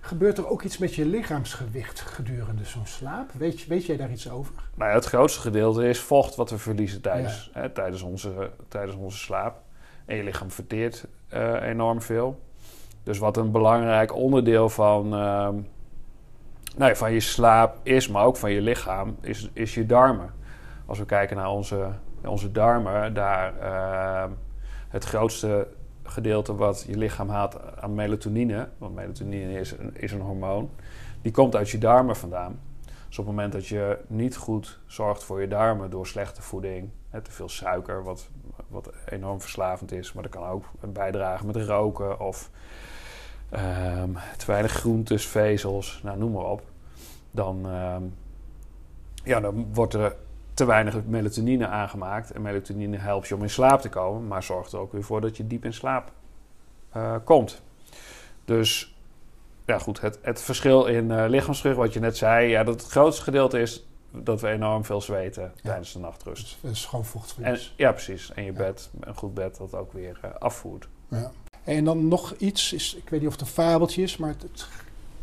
[0.00, 3.32] Gebeurt er ook iets met je lichaamsgewicht gedurende zo'n slaap?
[3.32, 4.54] Weet, weet jij daar iets over?
[4.74, 8.96] Nou ja, het grootste gedeelte is vocht wat we verliezen tijdens, hè, tijdens, onze, tijdens
[8.96, 9.62] onze slaap.
[10.04, 12.40] En je lichaam verteert uh, enorm veel.
[13.02, 15.08] Dus wat een belangrijk onderdeel van,
[16.76, 20.30] ja, van je slaap is, maar ook van je lichaam, is, is je darmen.
[20.86, 21.88] Als we kijken naar onze,
[22.24, 24.32] onze darmen, daar uh,
[24.88, 25.68] het grootste
[26.02, 30.70] gedeelte wat je lichaam haalt aan melatonine, want melatonine is een, is een hormoon,
[31.22, 32.60] die komt uit je darmen vandaan.
[33.08, 36.90] Dus op het moment dat je niet goed zorgt voor je darmen door slechte voeding,
[37.10, 38.28] te veel suiker, wat
[38.68, 40.12] wat enorm verslavend is.
[40.12, 42.50] Maar dat kan ook bijdragen met roken of
[43.52, 46.62] um, te weinig groentes, vezels, nou, noem maar op.
[47.30, 48.14] Dan, um,
[49.24, 50.16] ja, dan wordt er
[50.54, 52.30] te weinig melatonine aangemaakt.
[52.30, 55.20] En melatonine helpt je om in slaap te komen, maar zorgt er ook weer voor
[55.20, 56.12] dat je diep in slaap
[56.96, 57.62] uh, komt.
[58.44, 58.96] Dus
[59.66, 63.22] ja, goed, het, het verschil in uh, wat je net zei, ja, dat het grootste
[63.22, 66.58] gedeelte is dat we enorm veel zweten tijdens de nachtrust.
[66.60, 67.68] Dus, gewoon vochtverlies.
[67.68, 68.32] En, ja, precies.
[68.32, 70.88] En je bed, een goed bed dat ook weer uh, afvoert.
[71.08, 71.30] Ja.
[71.64, 74.68] En dan nog iets, is, ik weet niet of het een fabeltje is, maar het,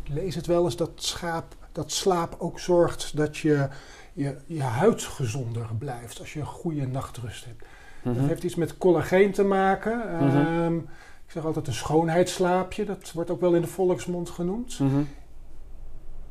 [0.03, 3.67] ik lees het wel eens dat, schaap, dat slaap ook zorgt dat je,
[4.13, 7.63] je, je huid gezonder blijft als je een goede nachtrust hebt.
[8.03, 8.27] Dat mhm.
[8.27, 9.97] heeft iets met collageen te maken.
[9.97, 10.37] Mhm.
[10.37, 10.77] Ehm,
[11.25, 14.79] ik zeg altijd een schoonheidsslaapje, dat wordt ook wel in de volksmond genoemd.
[14.79, 15.01] Mhm.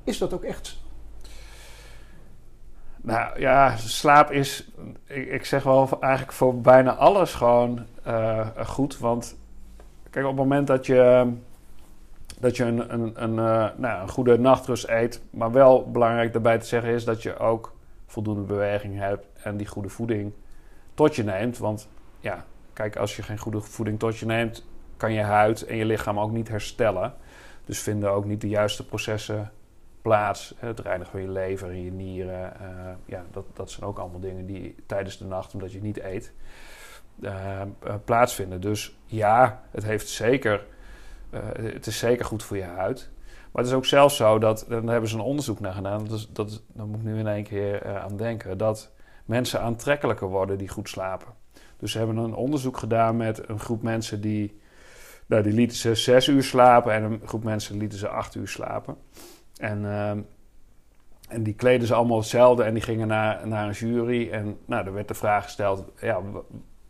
[0.05, 0.83] Is dat ook echt
[3.05, 4.71] nou ja, slaap is,
[5.07, 8.99] ik, zeg wel eigenlijk voor bijna alles gewoon uh, goed.
[8.99, 9.37] Want
[10.11, 11.33] kijk, op het moment dat je,
[12.39, 16.59] dat je een, een, een, uh, nou, een goede nachtrust eet, maar wel belangrijk daarbij
[16.59, 17.73] te zeggen is dat je ook
[18.07, 20.33] voldoende beweging hebt en die goede voeding
[20.95, 21.59] tot je neemt.
[21.59, 21.89] Want
[22.21, 24.65] ja, kijk, als je geen goede voeding tot je neemt,
[24.97, 27.15] kan je huid en je lichaam ook niet herstellen.
[27.65, 29.51] Dus vinden ook niet de juiste processen
[30.05, 30.55] plaats.
[30.57, 32.53] Het reinigen van je lever en je nieren.
[32.63, 32.69] Uh,
[33.05, 36.33] ja, dat, dat zijn ook allemaal dingen die tijdens de nacht, omdat je niet eet,
[37.21, 37.63] uh,
[38.05, 38.61] plaatsvinden.
[38.61, 40.67] Dus ja, het heeft zeker.
[41.61, 43.11] het is zeker goed voor je huid.
[43.53, 46.29] Maar het is ook zelfs zo dat, daar hebben ze een onderzoek naar gedaan, dat,
[46.33, 48.93] dat, daar moet ik nu in één keer aan denken, dat
[49.25, 51.33] mensen aantrekkelijker worden die goed slapen.
[51.77, 54.61] Dus ze hebben een onderzoek gedaan met een groep mensen die,
[55.27, 58.49] nou, die lieten ze zes uur slapen en een groep mensen lieten ze acht uur
[58.49, 58.97] slapen.
[59.65, 60.19] En, ehm,
[61.29, 64.31] en die kleden ze allemaal hetzelfde en die gingen naar, naar een jury.
[64.31, 66.21] En nou, er werd de vraag gesteld ja,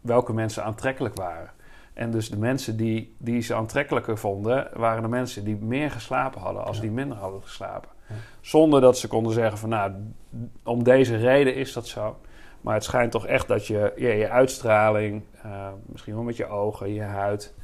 [0.01, 1.51] welke mensen aantrekkelijk waren.
[1.93, 6.41] En dus de mensen die, die ze aantrekkelijker vonden, waren de mensen die meer geslapen
[6.41, 7.91] hadden als die minder hadden geslapen.
[8.41, 9.93] Zonder dat ze konden zeggen van nou,
[10.63, 12.17] om deze reden is dat zo.
[12.61, 16.47] Maar het schijnt toch echt dat je je, je uitstraling, uh, misschien wel met je
[16.47, 17.55] ogen, je huid,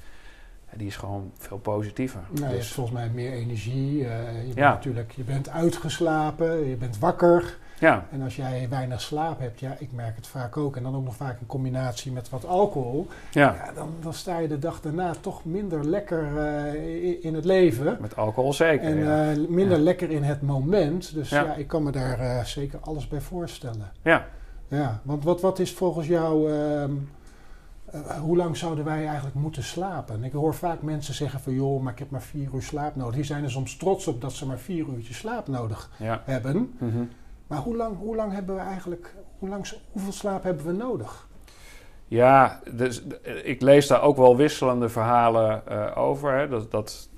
[0.76, 2.20] die is gewoon veel positiever.
[2.28, 4.04] Nou, je hebt dus, volgens mij meer energie.
[4.06, 4.70] eh, je, bent Ja.
[4.70, 7.58] natuurlijk, je bent uitgeslapen, je bent wakker.
[7.78, 10.76] ja, En als jij weinig slaap hebt, ja, ik merk het vaak ook.
[10.76, 13.06] En dan ook nog vaak in combinatie met wat alcohol.
[13.30, 17.44] ja, Ja, dan, dan sta je de dag daarna toch minder lekker eh, in het
[17.44, 17.96] leven.
[18.00, 18.86] met alcohol zeker.
[18.86, 19.30] En ja.
[19.30, 19.82] eh, minder Ja.
[19.84, 21.14] lekker in het moment.
[21.14, 21.54] Dus ja, Ja.
[21.54, 23.90] ik kan me daar zeker alles bij voorstellen.
[24.02, 24.26] ja.
[24.68, 26.52] Ja, want wat, wat is volgens jou...
[26.52, 26.90] ehm,
[27.92, 30.24] eh, hoe lang zouden wij eigenlijk moeten slapen?
[30.24, 31.52] Ik hoor vaak mensen zeggen van...
[31.52, 33.14] joh, maar ik heb maar vier uur slaap nodig.
[33.14, 36.22] Die zijn er soms trots op dat ze maar vier uurtjes slaap nodig ja.
[36.24, 36.74] hebben.
[36.78, 37.04] Mhm.
[37.46, 39.14] Maar hoe lang, hoe lang hebben we eigenlijk...
[39.38, 41.28] Hoe lang, hoeveel slaap hebben we nodig?
[42.06, 46.32] Ja, dus, eh, ik lees daar ook wel wisselende verhalen eh, over.
[46.32, 46.48] Hè.
[46.48, 47.10] Dat, dat,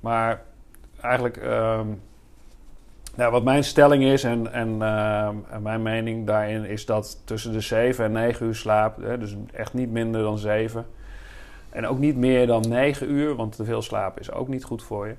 [0.00, 0.42] maar
[1.00, 1.88] eigenlijk, ehm,
[3.16, 7.52] nou, wat mijn stelling is en, en, ehm, en mijn mening daarin is dat tussen
[7.52, 10.86] de 7 en 9 uur slaap, hè, dus echt niet minder dan 7.
[11.70, 14.82] En ook niet meer dan 9 uur, want te veel slapen is ook niet goed
[14.82, 15.14] voor je.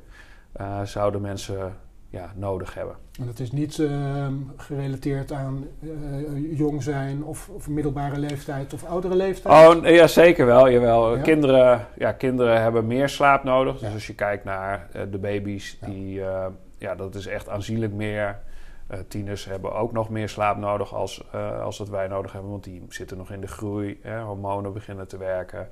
[0.51, 1.73] eh, zouden mensen
[2.10, 2.95] ja, nodig hebben.
[3.19, 7.23] En dat is niet ehm, gerelateerd aan eh, jong zijn...
[7.23, 9.75] Of, of middelbare leeftijd of oudere leeftijd?
[9.77, 10.69] Oh, ja, zeker wel.
[10.69, 11.15] Jawel.
[11.15, 11.21] Ja?
[11.21, 13.79] Kinderen, ja, kinderen hebben meer slaap nodig.
[13.79, 15.88] Dus als je kijkt naar eh, de baby's, Ja.
[15.88, 16.45] die, eh,
[16.77, 18.39] ja, dat is echt aanzienlijk meer.
[18.87, 22.51] Eh, tieners hebben ook nog meer slaap nodig als, eh, als dat wij nodig hebben.
[22.51, 23.99] Want die zitten nog in de groei.
[24.01, 25.69] Hè, hormonen beginnen te werken.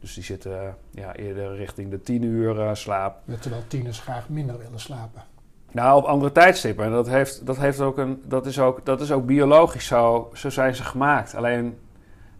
[0.00, 3.16] Dus die zitten ja, eerder richting de 10 uur eh, slaap.
[3.40, 5.22] Terwijl tieners graag minder willen slapen.
[5.70, 6.84] Nou, op andere tijdstippen.
[6.84, 10.30] En dat, heeft, dat, heeft ook een, dat, is ook, dat is ook biologisch zo.
[10.34, 11.34] Zo zijn ze gemaakt.
[11.34, 11.78] Alleen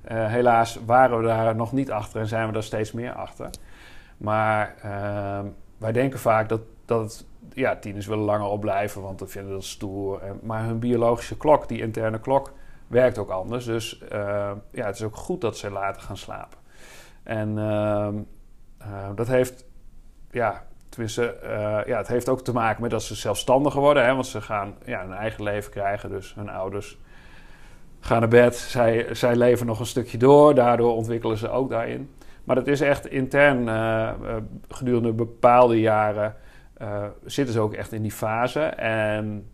[0.07, 3.51] helaas waren we daar nog niet achter en zijn we daar steeds meer achter.
[4.17, 5.47] Maar ehm,
[5.79, 9.65] wij denken vaak dat, dat het, ja, tieners willen langer opblijven, want we vinden dat
[9.65, 10.21] stoer.
[10.23, 12.53] En, maar hun biologische klok, die interne klok,
[12.87, 13.65] werkt ook anders.
[13.65, 16.59] Dus eh, ja, het is ook goed dat ze later gaan slapen.
[17.23, 18.15] En ehm,
[18.79, 19.65] eh, dat heeft,
[20.31, 24.05] ja, tenminste, eh, ja, het heeft ook te maken met dat ze zelfstandiger worden.
[24.05, 26.11] Hè, want ze gaan ja, een eigen leven krijgen.
[26.11, 26.99] Dus hun ouders
[28.01, 28.57] gaan naar bed.
[28.57, 30.55] Zij, zij leven nog een stukje door.
[30.55, 32.11] Daardoor ontwikkelen ze ook daarin.
[32.45, 33.69] Maar dat is echt intern
[34.69, 36.37] gedurende bepaalde jaren
[36.75, 38.61] eh, zitten ze ook echt in die fase.
[38.61, 39.47] En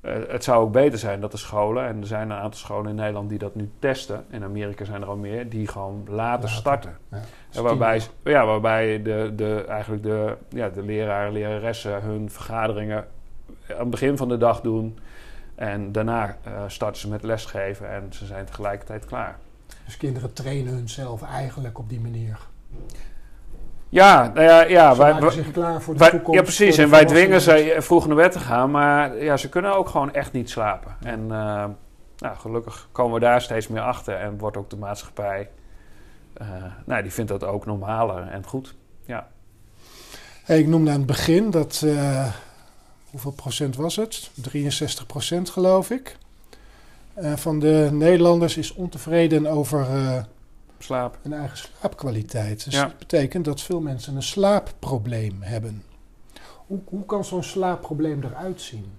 [0.00, 2.90] eh, het zou ook beter zijn dat de scholen, en er zijn een aantal scholen
[2.90, 4.24] in Nederland die dat nu testen.
[4.30, 6.48] In Amerika zijn er al meer, die gewoon later Later.
[6.48, 6.96] starten.
[7.10, 7.20] Ja.
[7.50, 13.06] Ja, waarbij, ja, waarbij de, de, eigenlijk de, ja, de leraren en leraressen hun vergaderingen
[13.68, 14.98] aan het begin van de dag doen.
[15.54, 19.38] En daarna eh, starten ze met lesgeven en ze zijn tegelijkertijd klaar.
[19.84, 22.38] Dus kinderen trainen hunzelf eigenlijk op die manier.
[23.94, 26.34] Ja, nou ja, ja ze wij, maken wij- zich klaar voor de wij- toekomst.
[26.38, 26.78] ja, precies.
[26.78, 30.14] En wij dwingen ze vroeg naar bed te gaan, maar ja, ze kunnen ook gewoon
[30.14, 30.96] echt niet slapen.
[31.02, 31.64] En eh,
[32.18, 35.48] nou, gelukkig komen we daar steeds meer achter en wordt ook de maatschappij,
[36.34, 36.46] eh,
[36.84, 38.74] nou, die vindt dat ook normaler en goed.
[40.44, 42.26] Hey, ik noemde aan het begin dat, eh,
[43.10, 44.30] hoeveel procent was het?
[44.34, 46.16] 63 procent geloof ik.
[47.34, 49.86] Van de Nederlanders is ontevreden over
[50.78, 51.18] Slaap.
[51.22, 52.64] hun eigen slaapkwaliteit.
[52.64, 52.82] Dus Ja.
[52.84, 55.82] dat betekent dat veel mensen een slaapprobleem hebben.
[56.66, 58.92] Hoe, hoe kan zo'n slaapprobleem eruit zien?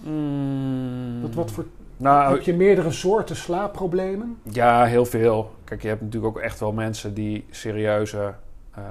[0.00, 1.20] Mm.
[1.22, 4.38] Wat, wat voor, Nou, heb je meerdere soorten slaapproblemen?
[4.42, 5.54] Ja, heel veel.
[5.64, 8.34] Kijk, je hebt natuurlijk ook echt wel mensen die serieuze
[8.74, 8.82] eh,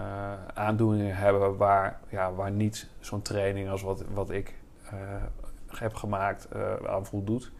[0.53, 4.53] aandoeningen hebben waar, ja, waar niet zo'n training als wat, wat ik
[4.89, 4.97] eh,
[5.67, 7.51] heb gemaakt eh, aan voldoet.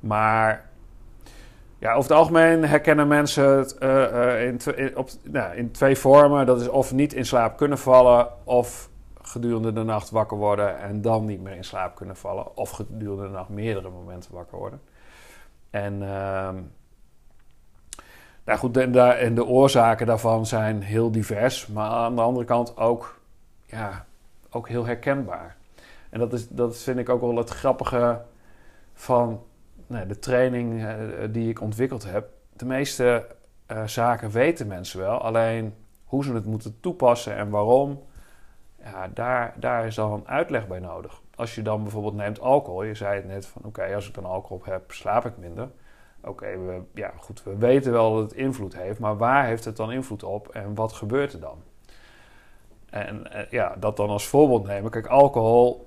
[0.00, 0.69] Maar
[1.80, 6.46] ja, over het algemeen herkennen mensen het eh, eh, in, op, nou, in twee vormen.
[6.46, 8.88] Dat is of niet in slaap kunnen vallen of
[9.22, 12.56] gedurende de nacht wakker worden en dan niet meer in slaap kunnen vallen.
[12.56, 14.80] Of gedurende de nacht meerdere momenten wakker worden.
[15.70, 16.56] En, ehm,
[18.44, 22.44] nou goed, en, daar- en de oorzaken daarvan zijn heel divers, maar aan de andere
[22.44, 23.20] kant ook,
[23.66, 24.04] ja,
[24.50, 25.56] ook heel herkenbaar.
[26.10, 28.20] En dat, is, dat vind ik ook wel het grappige
[28.94, 29.42] van
[29.90, 30.94] nou, de training eh,
[31.30, 32.28] die ik ontwikkeld heb.
[32.52, 33.26] De meeste
[33.66, 35.74] eh, zaken weten mensen wel, alleen
[36.04, 38.02] hoe ze het moeten toepassen en waarom,
[38.82, 41.20] ja, daar, daar is dan uitleg bij nodig.
[41.34, 44.24] Als je dan bijvoorbeeld neemt alcohol, je zei het net van oké, als ik dan
[44.24, 45.68] alcohol heb, slaap ik minder.
[46.20, 46.58] Oké,
[46.94, 50.22] ja, goed, we weten wel dat het invloed heeft, maar waar heeft het dan invloed
[50.22, 51.62] op en wat gebeurt er dan?
[52.90, 54.90] En eh, ja, dat dan als voorbeeld nemen.
[54.90, 55.86] Kijk, alcohol,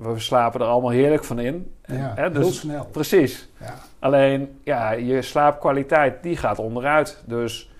[0.00, 1.74] we slapen er allemaal heerlijk van in.
[1.84, 2.86] Ja, dus- heel snel.
[2.86, 3.48] Precies.
[3.60, 3.74] Ja.
[3.98, 7.22] Alleen, ja, je slaapkwaliteit die gaat onderuit.
[7.26, 7.70] Dus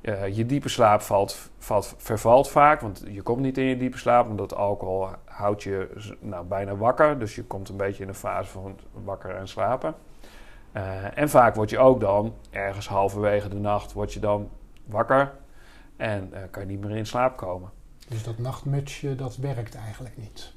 [0.00, 3.98] eh, je diepe slaap valt, valt, vervalt vaak, want je komt niet in je diepe
[3.98, 5.88] slaap, omdat alcohol houdt je
[6.20, 7.18] nou, bijna wakker.
[7.18, 9.94] Dus je komt een beetje in een fase van wakker en slapen.
[10.72, 14.50] Eh, en vaak word je ook dan, ergens halverwege de nacht, word je dan
[14.84, 15.32] wakker.
[15.96, 17.70] En uh, kan je niet meer in slaap komen.
[18.08, 20.56] Dus dat nachtmutsje, dat werkt eigenlijk niet?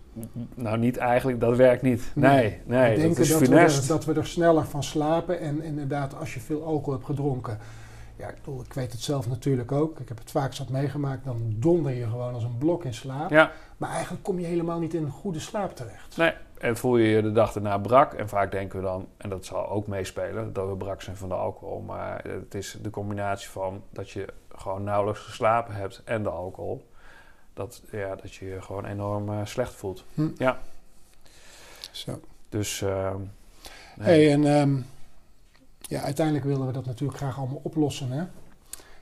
[0.55, 2.11] Nou, niet eigenlijk, dat werkt niet.
[2.15, 5.39] Nee, nee, we denken dat, dat, we er, dat we er sneller van slapen.
[5.39, 7.57] En inderdaad, als je veel alcohol hebt gedronken...
[8.17, 9.99] Ja, ik, bedoel, ik weet het zelf natuurlijk ook.
[9.99, 11.25] Ik heb het vaak zat meegemaakt.
[11.25, 13.29] Dan donder je gewoon als een blok in slaap.
[13.29, 13.51] Ja.
[13.77, 16.17] Maar eigenlijk kom je helemaal niet in een goede slaap terecht.
[16.17, 18.13] Nee, en voel je je de dag erna brak.
[18.13, 21.29] En vaak denken we dan, en dat zal ook meespelen, dat we brak zijn van
[21.29, 21.81] de alcohol.
[21.81, 26.89] Maar het is de combinatie van dat je gewoon nauwelijks geslapen hebt en de alcohol.
[27.53, 30.05] Dat, ja, dat je je gewoon enorm uh, slecht voelt.
[30.13, 30.29] Hm.
[30.37, 30.59] Ja.
[31.91, 32.19] Zo.
[32.49, 32.81] Dus.
[32.81, 33.15] Uh,
[33.95, 34.07] nee.
[34.07, 34.85] Hey, en um,
[35.79, 38.11] ja, uiteindelijk willen we dat natuurlijk graag allemaal oplossen.
[38.11, 38.23] Hè?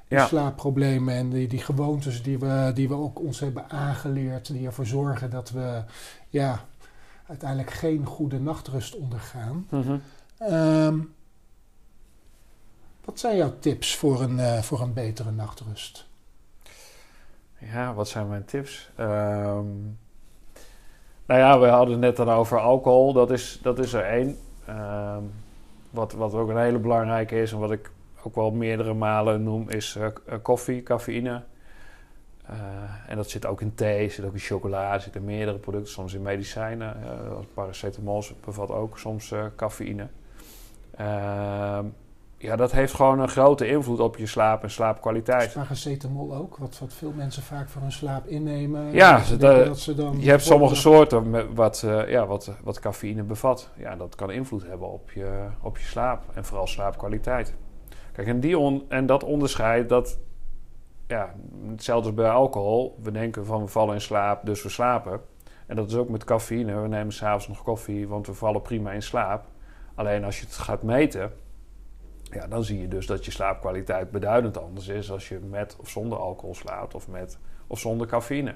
[0.07, 0.27] Die ja.
[0.27, 4.85] slaapproblemen en die, die gewoontes die we, die we ook ons hebben aangeleerd, die ervoor
[4.85, 5.83] zorgen dat we
[6.29, 6.65] ja,
[7.27, 9.67] uiteindelijk geen goede nachtrust ondergaan.
[9.69, 10.01] Mm -hmm.
[10.53, 11.13] um,
[13.05, 16.07] wat zijn jouw tips voor een, uh, voor een betere nachtrust?
[17.59, 18.89] Ja, wat zijn mijn tips?
[18.99, 19.97] Um,
[21.25, 23.13] nou ja, we hadden het net dan over alcohol.
[23.13, 24.37] Dat is, dat is er één.
[24.69, 25.31] Um,
[25.89, 27.91] wat, wat ook een hele belangrijke is en wat ik
[28.23, 30.07] ook wel meerdere malen noem, is uh,
[30.41, 31.43] koffie, cafeïne.
[32.49, 32.55] Uh,
[33.07, 36.13] en dat zit ook in thee, zit ook in chocola, zit in meerdere producten, soms
[36.13, 36.97] in medicijnen.
[37.03, 40.07] Uh, paracetamol bevat ook soms cafeïne.
[42.41, 45.53] Ja, dat heeft gewoon een grote invloed op je slaap en slaapkwaliteit.
[45.53, 48.91] Paracetamol ook, wat, wat veel mensen vaak voor hun slaap innemen.
[48.91, 52.51] Ja, ze dat, dat ze dan je hebt sommige soorten met wat, uh, ja, wat,
[52.63, 53.69] wat cafeïne bevat.
[53.75, 57.55] Ja, dat kan invloed hebben op je, op je slaap en vooral slaapkwaliteit.
[58.11, 60.19] Kijk, en, die on, en dat onderscheid, dat,
[61.07, 61.33] ja,
[61.69, 62.97] hetzelfde als bij alcohol.
[63.01, 65.21] We denken van we vallen in slaap, dus we slapen.
[65.65, 66.81] En dat is ook met cafeïne.
[66.81, 69.45] We nemen s'avonds nog koffie, want we vallen prima in slaap.
[69.95, 71.31] Alleen als je het gaat meten
[72.31, 75.89] ja, dan zie je dus dat je slaapkwaliteit beduidend anders is als je met of
[75.89, 77.37] zonder alcohol slaapt of met
[77.67, 78.55] of zonder cafeïne.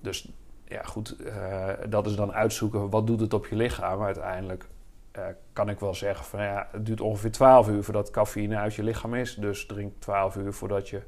[0.00, 0.28] Dus
[0.64, 3.98] ja, goed, uh, dat is dan uitzoeken wat doet het op je lichaam.
[3.98, 4.68] Maar uiteindelijk
[5.16, 8.74] uh, kan ik wel zeggen van ja, het duurt ongeveer 12 uur voordat cafeïne uit
[8.74, 9.34] je lichaam is.
[9.34, 11.02] Dus drink 12 uur voordat je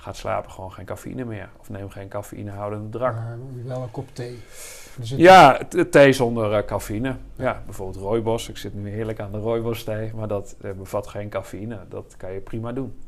[0.00, 1.48] gaat slapen gewoon geen cafeïne meer.
[1.60, 3.14] Of neem geen cafeïnehoudende drank.
[3.14, 4.38] Maar wel een kop thee.
[5.00, 7.16] Ja, thee zonder uh, cafeïne.
[7.34, 8.48] Ja, bijvoorbeeld rooibos.
[8.48, 11.78] Ik zit nu heerlijk aan de rooibos thee, maar dat uh, bevat geen cafeïne.
[11.88, 12.98] Dat kan je prima doen.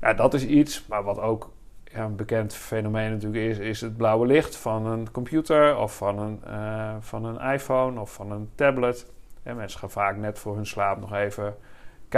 [0.00, 1.50] Ja, dat is iets, maar wat ook
[1.84, 6.18] ja, een bekend fenomeen natuurlijk is, is het blauwe licht van een computer of van
[6.18, 9.06] een, uh, van een iPhone of van een tablet.
[9.42, 11.56] Ja, mensen gaan vaak net voor hun slaap nog even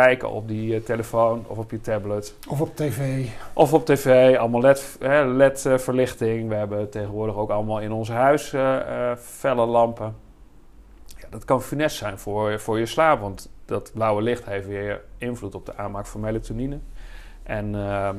[0.05, 2.35] kijken op die uh, telefoon of op je tablet.
[2.49, 3.27] Of op tv.
[3.53, 4.61] Of op tv, allemaal
[5.37, 6.33] LED-verlichting.
[6.33, 10.17] LED, uh, We hebben tegenwoordig ook allemaal in ons huis uh, felle lampen.
[11.07, 15.01] Ja, dat kan funest zijn voor, voor je slaap, want dat blauwe licht heeft weer
[15.17, 16.79] invloed op de aanmaak van melatonine.
[17.43, 18.17] En ehm,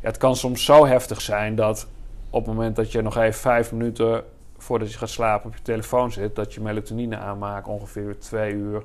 [0.00, 1.86] het kan soms zo heftig zijn dat
[2.30, 4.24] op het moment dat je nog even vijf minuten
[4.58, 8.82] voordat je gaat slapen op je telefoon zit, dat je melatonine aanmaak ongeveer twee uur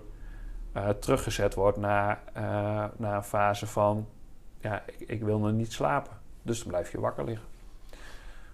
[0.78, 2.44] uh, teruggezet wordt naar, uh,
[2.98, 4.08] naar een fase van...
[4.60, 6.12] ja, ik, ik, wil nog niet slapen.
[6.42, 7.48] Dus dan blijf je wakker liggen.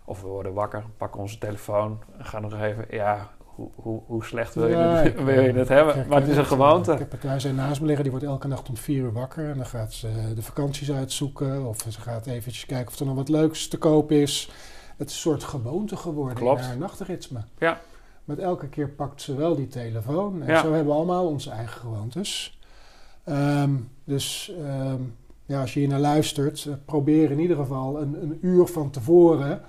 [0.05, 2.85] Of we worden wakker, pakken onze telefoon en gaan nog even...
[2.89, 5.93] ja, hoe, hoe, hoe slecht wil je, ja, het, wil je het hebben?
[5.93, 6.91] Kijk, maar het is een gewoonte.
[6.91, 9.49] Ik heb een thuis naast me liggen, die wordt elke nacht om vier uur wakker.
[9.49, 11.65] En dan gaat ze de vakanties uitzoeken.
[11.65, 14.51] Of ze gaat eventjes kijken of er nog wat leuks te koop is.
[14.97, 16.61] Het is een soort gewoonte geworden Klopt.
[16.61, 17.43] in haar nachtritme.
[17.57, 17.79] Ja.
[18.29, 20.41] Met elke keer pakt ze wel die telefoon.
[20.41, 20.61] En ja.
[20.61, 22.59] zo hebben we allemaal onze eigen gewoontes.
[23.25, 25.15] Um, dus um,
[25.45, 28.89] ja, als je hier naar luistert, uh, probeer in ieder geval een, een uur van
[28.89, 29.61] tevoren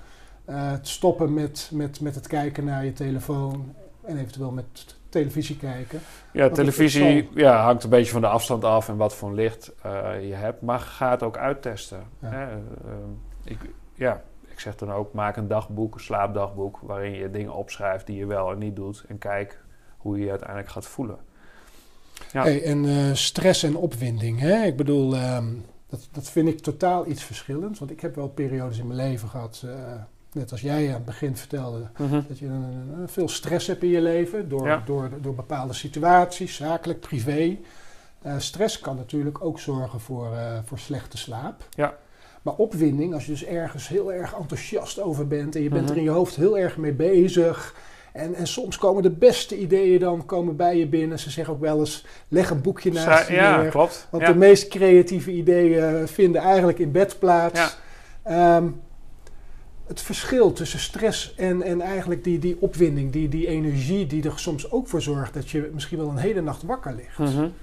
[0.49, 3.75] uh, te stoppen met, met, met het kijken naar je telefoon.
[4.01, 5.99] En eventueel met televisie kijken.
[6.33, 9.71] Ja, Want televisie ja, hangt een beetje van de afstand af en wat voor licht
[9.85, 10.61] uh, je hebt.
[10.61, 12.03] Maar ga het ook uittesten.
[12.19, 12.29] Ja.
[12.29, 12.47] Hè?
[13.43, 13.57] ik,
[13.93, 18.17] ja, ik zeg dan ook, maak een dagboek, een slaapdagboek, waarin je dingen opschrijft die
[18.17, 19.03] je wel en niet doet.
[19.07, 19.59] En kijk
[19.97, 21.17] hoe je je uiteindelijk gaat voelen.
[22.31, 22.43] Ja.
[22.43, 24.63] Hey, en uh, stress en opwinding, hè?
[24.63, 27.79] ik bedoel, um, dat, dat vind ik totaal iets verschillends.
[27.79, 29.71] Want ik heb wel periodes in mijn leven gehad, uh,
[30.31, 32.21] net als jij aan het begin vertelde, Mhm.
[32.27, 32.49] dat je
[33.05, 34.81] veel stress hebt in je leven door, Ja.
[34.85, 37.57] door, door bepaalde situaties, zakelijk, privé.
[38.25, 40.29] Uh, stress kan natuurlijk ook zorgen voor,
[40.65, 41.63] voor slechte slaap.
[41.75, 41.95] Ja.
[42.41, 45.91] Maar opwinding, als je dus ergens heel erg enthousiast over bent en je bent Mhm.
[45.91, 47.75] er in je hoofd heel erg mee bezig.
[48.13, 51.19] En, en soms komen de beste ideeën dan komen bij je binnen.
[51.19, 53.69] Ze zeggen ook wel eens, leg een boekje naast je ja, neer.
[53.69, 54.07] klopt.
[54.09, 54.31] Want ja.
[54.31, 57.77] de meest creatieve ideeën vinden eigenlijk in bed plaats.
[58.25, 58.57] Ja.
[58.57, 58.81] Um,
[59.87, 64.39] het verschil tussen stress en, en eigenlijk die, die opwinding, die, die energie die er
[64.39, 67.17] soms ook voor zorgt dat je misschien wel een hele nacht wakker ligt.
[67.17, 67.53] Mm -hmm.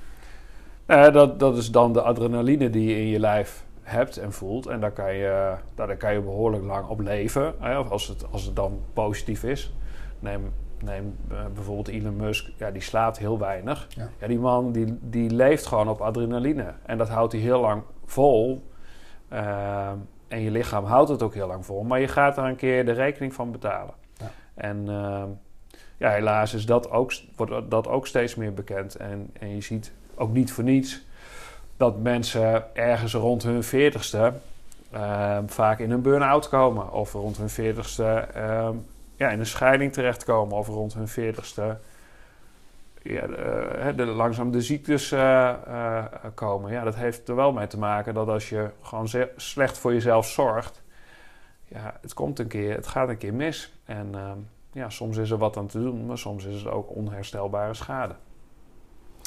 [0.86, 4.66] uh, dat, dat is dan de adrenaline die je in je lijf hebt en voelt.
[4.66, 7.54] En daar kan je, daar kan je behoorlijk lang op leven.
[7.58, 9.72] Hè, als, het, als het dan positief is.
[10.18, 10.52] Neem,
[10.84, 12.50] neem uh, bijvoorbeeld Elon Musk.
[12.56, 13.86] Ja, die slaapt heel weinig.
[13.88, 14.08] Ja.
[14.18, 16.74] Ja, die man die, die leeft gewoon op adrenaline.
[16.86, 18.66] En dat houdt hij heel lang vol.
[19.32, 19.90] Uh,
[20.28, 21.82] en je lichaam houdt het ook heel lang vol.
[21.82, 23.94] Maar je gaat daar een keer de rekening van betalen.
[24.16, 24.30] Ja.
[24.54, 25.22] En uh,
[25.96, 28.96] ja, helaas is dat ook, wordt dat ook steeds meer bekend.
[28.96, 31.06] En, en je ziet ook niet voor niets
[31.78, 34.32] dat mensen ergens rond hun veertigste
[34.94, 36.92] uh, vaak in een burn-out komen.
[36.92, 38.68] Of rond hun veertigste uh,
[39.16, 40.56] ja, in een scheiding terechtkomen.
[40.56, 41.78] Of rond hun veertigste
[43.02, 45.54] ja, de, de, langzaam de ziektes uh,
[46.34, 46.72] komen.
[46.72, 50.26] Ja, dat heeft er wel mee te maken dat als je gewoon slecht voor jezelf
[50.26, 50.82] zorgt...
[51.70, 53.72] Ja, het komt een keer, het gaat een keer mis.
[53.84, 54.14] En
[54.72, 58.14] ja, soms is er wat aan te doen, maar soms is het ook onherstelbare schade.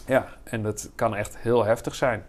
[0.05, 2.25] Ja, en dat kan echt heel heftig zijn.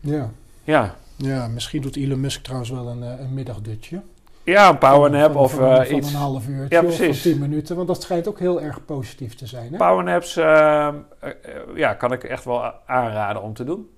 [0.00, 0.30] Ja.
[0.64, 0.94] Ja.
[1.16, 4.02] Ja, misschien doet Elon Musk trouwens wel een, een middagdutje.
[4.48, 6.12] Ja, een powernap of van, uh, van iets.
[6.12, 7.22] een half uurtje Ja, of precies.
[7.22, 7.76] tien minuten.
[7.76, 9.72] Want dat schijnt ook heel erg positief te zijn.
[9.72, 9.76] Hè?
[9.76, 10.88] Powernaps uh,
[11.24, 11.30] uh,
[11.74, 13.90] ja, kan ik echt wel aanraden om te doen.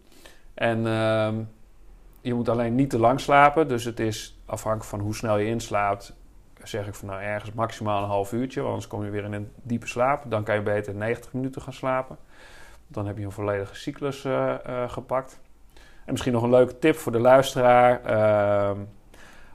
[0.54, 1.34] En ehm,
[2.20, 3.68] je moet alleen niet te lang slapen.
[3.68, 6.12] Dus het is afhankelijk van hoe snel je inslaapt.
[6.62, 8.60] Zeg ik van nou ergens maximaal een half uurtje.
[8.60, 10.22] Want anders kom je weer in een diepe slaap.
[10.28, 12.16] Dan kan je beter 90 minuten gaan slapen.
[12.86, 14.54] Dan heb je een volledige cyclus eh,
[14.86, 15.40] gepakt.
[16.10, 18.04] En misschien nog een leuke tip voor de luisteraar.
[18.04, 18.78] Ehm,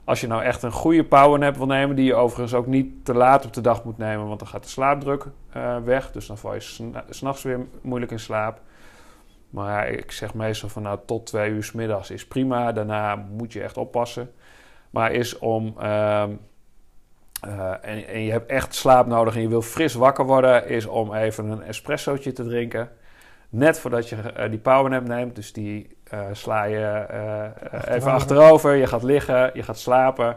[0.04, 3.14] als je nou echt een goede powernap wil nemen, die je overigens ook niet te
[3.14, 5.26] laat op de dag moet nemen, want dan gaat de slaapdruk
[5.56, 6.12] uh, weg.
[6.12, 6.60] Dus dan val je
[7.08, 8.60] s'nachts weer moeilijk in slaap.
[9.50, 12.72] Maar ik zeg meestal van nou tot twee uur s middags is prima.
[12.72, 14.30] Daarna moet je echt oppassen.
[14.90, 15.74] Maar is om.
[15.78, 16.22] Uh,
[17.80, 21.14] en, en, je hebt echt slaap nodig en je wil fris wakker worden, is om
[21.14, 22.90] even een espressootje te drinken.
[23.48, 25.34] Net voordat je uh, die powernap neemt.
[25.34, 27.06] Dus die uh, sla je
[27.70, 27.94] achterover.
[27.94, 28.74] even achterover.
[28.74, 30.36] Je gaat liggen, je gaat slapen.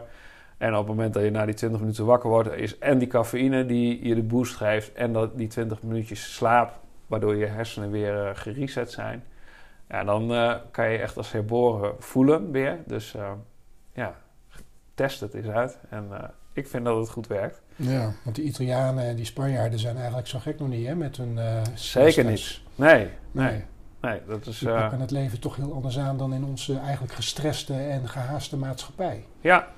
[0.58, 3.08] En op het moment dat je na die 20 minuten wakker wordt, is en die
[3.08, 4.92] cafeïne die je de boost geeft.
[4.92, 9.24] En dat die 20 minuutjes slaap, waardoor je hersenen weer uh, gereset zijn.
[9.88, 10.28] Ja, dan
[10.70, 12.78] kan je echt als herboren voelen weer.
[12.86, 13.14] Dus
[13.92, 14.14] ja,
[14.94, 15.78] test het eens uit.
[15.88, 16.08] En
[16.52, 17.62] ik vind dat het goed werkt.
[17.76, 20.94] Ja, want die Italianen en die Spanjaarden zijn eigenlijk zo gek nog niet, hè?
[20.94, 21.36] Met hun.
[21.36, 22.60] Uh, Zeker niet.
[22.74, 23.50] Nee, nee.
[23.50, 23.64] nee.
[24.00, 26.78] Nee dat is, die uh, pakken het leven toch heel anders aan dan in onze
[26.78, 29.24] eigenlijk gestreste en gehaaste maatschappij.
[29.40, 29.68] Ja.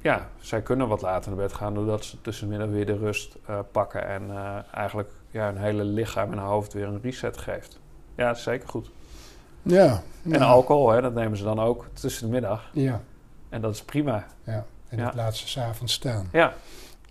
[0.00, 3.58] Ja, zij kunnen wat later naar bed gaan doordat ze tussenmiddag weer de rust uh,
[3.72, 4.30] pakken en
[4.74, 7.78] eigenlijk ja, hun hele lichaam en hoofd weer een reset geeft.
[8.14, 8.90] Ja, dat is zeker goed.
[9.62, 10.02] Ja.
[10.24, 10.44] En ja.
[10.44, 12.70] alcohol, hè, dat nemen ze dan ook tussen de middag.
[12.72, 13.00] Ja.
[13.48, 14.26] En dat is prima.
[14.44, 14.64] Ja.
[14.88, 15.12] En dat Ja.
[15.14, 16.28] laat ze s'avonds staan.
[16.32, 16.52] Ja,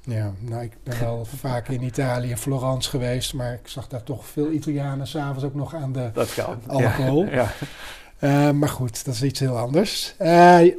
[0.07, 4.25] Ja, nou, ik ben wel vaak in Italië, Florence geweest, maar ik zag daar toch
[4.25, 6.59] veel Italianen s'avonds ook nog aan de dat kan.
[6.67, 7.25] alcohol.
[7.25, 7.47] Ja, ja.
[8.19, 10.13] Eh, maar goed, dat is iets heel anders.
[10.17, 10.29] Eh,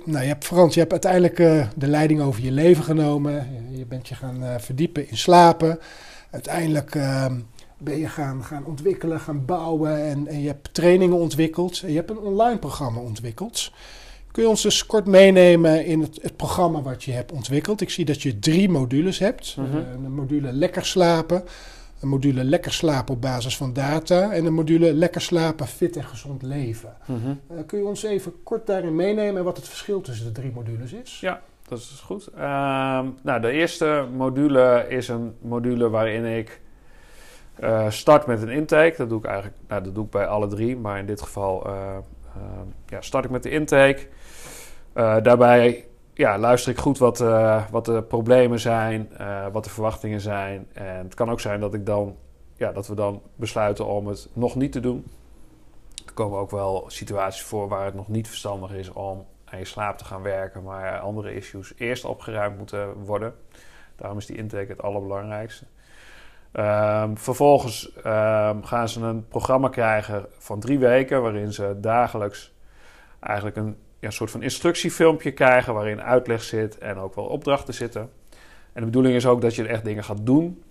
[0.04, 3.32] nou, je hebt, Frans, je hebt uiteindelijk eh, de leiding over je leven genomen.
[3.70, 5.78] Je, je bent je gaan eh, verdiepen in slapen.
[6.30, 7.34] Uiteindelijk ehm,
[7.78, 11.80] ben je gaan, gaan ontwikkelen, gaan bouwen en, en je hebt trainingen ontwikkeld.
[11.82, 13.72] En je hebt een online programma ontwikkeld.
[14.32, 17.80] Kun je ons dus kort meenemen in het, het programma wat je hebt ontwikkeld?
[17.80, 19.56] Ik zie dat je drie modules hebt.
[19.56, 19.76] Mhm.
[19.76, 21.44] Eh, een module lekker slapen,
[22.00, 26.04] een module lekker slapen op basis van data en een module lekker slapen, fit en
[26.04, 26.96] gezond leven.
[27.06, 27.28] Mhm.
[27.28, 30.52] Eh, kun je ons even kort daarin meenemen en wat het verschil tussen de drie
[30.54, 31.20] modules is?
[31.20, 32.26] Ja, dat is goed.
[32.26, 36.60] Ehm, nou, de eerste module is een module waarin ik
[37.54, 38.94] eh, start met een intake.
[38.96, 41.66] Dat doe ik eigenlijk nou, dat doe ik bij alle drie, maar in dit geval
[42.86, 44.08] ja, start ik met de intake.
[44.92, 49.70] Eh, daarbij ja, luister ik goed wat, eh, wat de problemen zijn, eh, wat de
[49.70, 50.66] verwachtingen zijn.
[50.72, 52.16] En het kan ook zijn dat, ik dan,
[52.56, 55.06] ja, dat we dan besluiten om het nog niet te doen.
[56.06, 59.64] Er komen ook wel situaties voor waar het nog niet verstandig is om aan je
[59.64, 63.34] slaap te gaan werken, maar andere issues eerst opgeruimd moeten worden.
[63.96, 65.64] Daarom is die intake het allerbelangrijkste.
[66.52, 72.52] Ehm, vervolgens ehm, gaan ze een programma krijgen van drie weken, waarin ze dagelijks
[73.20, 78.10] eigenlijk een ja, soort van instructiefilmpje krijgen waarin uitleg zit en ook wel opdrachten zitten.
[78.72, 80.62] En de bedoeling is ook dat je echt dingen gaat doen.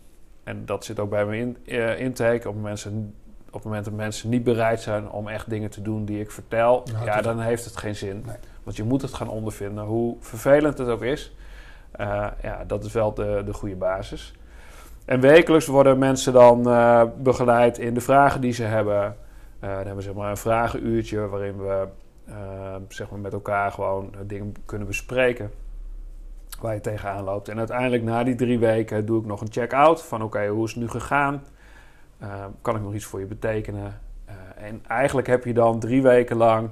[0.44, 2.50] En dat zit ook bij mijn in, eh, intake.
[2.50, 3.16] Op, mensen,
[3.48, 6.32] op het moment dat mensen niet bereid zijn om echt dingen te doen die ik
[6.32, 8.24] vertel, Nou, ja, dan heeft het geen zin.
[8.26, 8.36] Nee.
[8.64, 11.36] Want je moet het gaan ondervinden, hoe vervelend het ook is.
[11.92, 14.34] Eh, ja, dat is wel de, de goede basis.
[15.08, 19.04] En wekelijks worden mensen dan eh, begeleid in de vragen die ze hebben.
[19.04, 19.14] Eh,
[19.60, 21.88] dan hebben we zeg maar een vragenuurtje waarin we
[22.26, 25.52] eh, zeg maar met elkaar gewoon dingen kunnen bespreken
[26.62, 27.50] waar je tegenaan loopt.
[27.50, 30.72] En uiteindelijk na die drie weken doe ik nog een check-out van oké, hoe is
[30.72, 31.44] het nu gegaan?
[32.62, 34.00] Kan ik nog iets voor je betekenen?
[34.56, 36.70] En eigenlijk heb je dan drie weken lang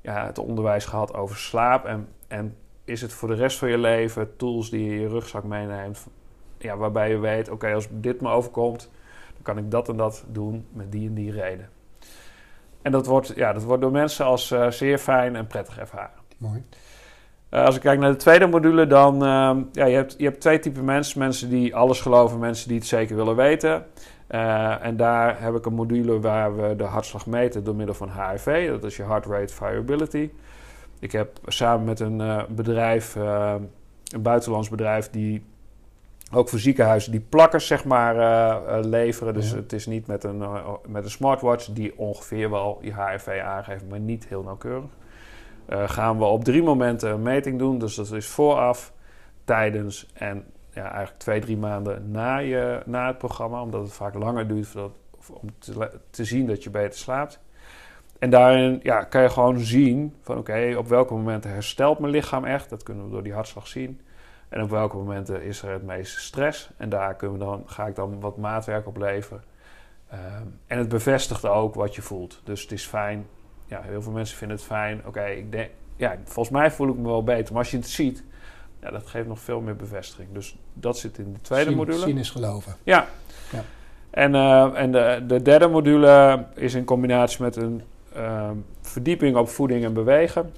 [0.00, 1.84] ja, het onderwijs gehad over slaap.
[1.84, 5.08] En, en is het voor de rest van je leven tools die je in je
[5.08, 6.06] rugzak meeneemt.
[6.62, 8.90] Ja, waarbij je weet, oké, als dit me overkomt,
[9.32, 11.68] dan kan ik dat en dat doen met die en die reden.
[12.82, 16.18] En dat wordt, ja, dat wordt door mensen als uh, zeer fijn en prettig ervaren.
[16.36, 16.64] Mooi.
[17.50, 20.40] Uh, als ik kijk naar de tweede module, dan uh, ja, je hebt je hebt
[20.40, 21.18] twee typen mensen.
[21.18, 23.86] Mensen die alles geloven, mensen die het zeker willen weten.
[24.30, 28.08] Uh, en daar heb ik een module waar we de hartslag meten door middel van
[28.08, 28.68] HRV.
[28.68, 30.30] Dat is je Heart Rate Variability.
[30.98, 35.44] Ik heb samen met een bedrijf, een buitenlands bedrijf, die
[36.32, 39.34] ook voor ziekenhuizen die plakkers zeg maar leveren.
[39.34, 39.56] Dus ja.
[39.56, 40.42] het is niet met een,
[40.88, 44.90] met een smartwatch die ongeveer wel je HRV aangeeft, maar niet heel nauwkeurig.
[45.68, 47.78] Gaan we op drie momenten een meting doen.
[47.78, 48.92] Dus dat is vooraf,
[49.44, 53.62] tijdens en ja, eigenlijk twee, drie maanden na, je, na het programma.
[53.62, 54.92] Omdat het vaak langer duurt voordat,
[55.30, 57.40] om te, te, zien dat je beter slaapt.
[58.18, 62.44] En daarin ja, kan je gewoon zien van oké, op welke momenten herstelt mijn lichaam
[62.44, 62.70] echt.
[62.70, 64.00] Dat kunnen we door die hartslag zien.
[64.50, 66.70] En op welke momenten is er het meeste stress.
[66.76, 69.42] En daar kunnen we dan, ga ik dan wat maatwerk op leveren.
[70.12, 72.40] Um, en het bevestigt ook wat je voelt.
[72.44, 73.26] Dus het is fijn
[73.70, 75.02] ja, heel veel mensen vinden het fijn.
[75.06, 77.52] Oké, ik denk, ja, volgens mij voel ik me wel beter.
[77.52, 78.24] Maar als je het ziet,
[78.80, 80.28] ja, dat geeft nog veel meer bevestiging.
[80.32, 81.98] Dus dat zit in de tweede zien, module.
[81.98, 82.76] Zien is geloven.
[82.82, 83.06] Ja.
[83.52, 83.64] ja.
[84.10, 87.82] En, uh, en de, de derde module is in combinatie met een
[88.16, 90.52] uh, verdieping op voeding en bewegen.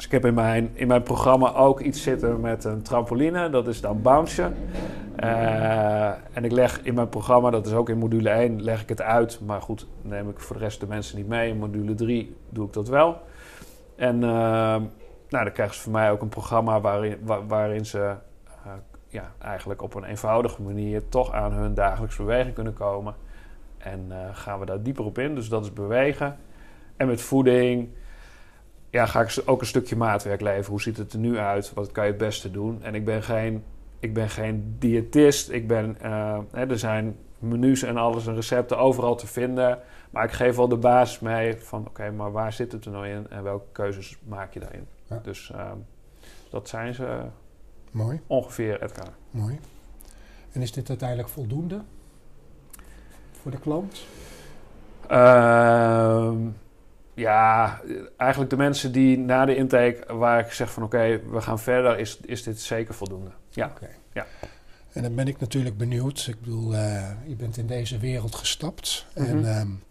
[0.00, 3.50] Dus ik heb in mijn, in mijn programma ook iets zitten met een trampoline.
[3.50, 4.56] Dat is dan bouncen.
[5.24, 8.88] Uh, en ik leg in mijn programma, dat is ook in module 1, leg ik
[8.88, 9.40] het uit.
[9.46, 11.50] Maar goed, neem ik voor de rest de mensen niet mee.
[11.50, 13.20] In module 3 doe ik dat wel.
[13.96, 14.86] En uh, nou,
[15.28, 18.72] dan krijgen ze van mij ook een programma waarin, waar, waarin ze uh,
[19.08, 23.14] ja, eigenlijk op een eenvoudige manier toch aan hun dagelijkse beweging kunnen komen.
[23.78, 25.34] En gaan we daar dieper op in.
[25.34, 26.36] Dus dat is bewegen.
[26.96, 27.88] En met voeding
[28.90, 30.70] ja, ga ik ook een stukje maatwerk leveren.
[30.70, 31.72] Hoe ziet het er nu uit?
[31.74, 32.82] Wat kan je het beste doen?
[32.82, 33.64] En ik ben geen,
[33.98, 35.50] ik ben geen diëtist.
[35.50, 39.78] Ik ben, uh, hè, er zijn menus en alles en recepten overal te vinden.
[40.10, 41.86] Maar ik geef wel de basis mee van...
[41.86, 43.26] oké, maar waar zit het er nou in?
[43.30, 44.86] En welke keuzes maak je daarin?
[45.06, 45.20] Ja.
[45.22, 45.70] Dus uh,
[46.50, 47.20] dat zijn ze
[47.90, 48.20] Mooi.
[48.26, 49.08] ongeveer, Edgar.
[49.30, 49.58] Mooi.
[50.52, 51.80] En is dit uiteindelijk voldoende
[53.32, 54.06] voor de klant?
[55.10, 56.32] Uh,
[57.20, 57.80] ja,
[58.16, 61.58] eigenlijk de mensen die na de intake, waar ik zeg van oké, okay, we gaan
[61.58, 63.30] verder, is, is dit zeker voldoende.
[63.50, 63.72] Ja.
[63.76, 63.96] Okay.
[64.12, 64.26] ja.
[64.92, 66.26] En dan ben ik natuurlijk benieuwd.
[66.28, 69.06] Ik bedoel, uh, je bent in deze wereld gestapt.
[69.16, 69.44] Mm -hmm.
[69.44, 69.82] En um,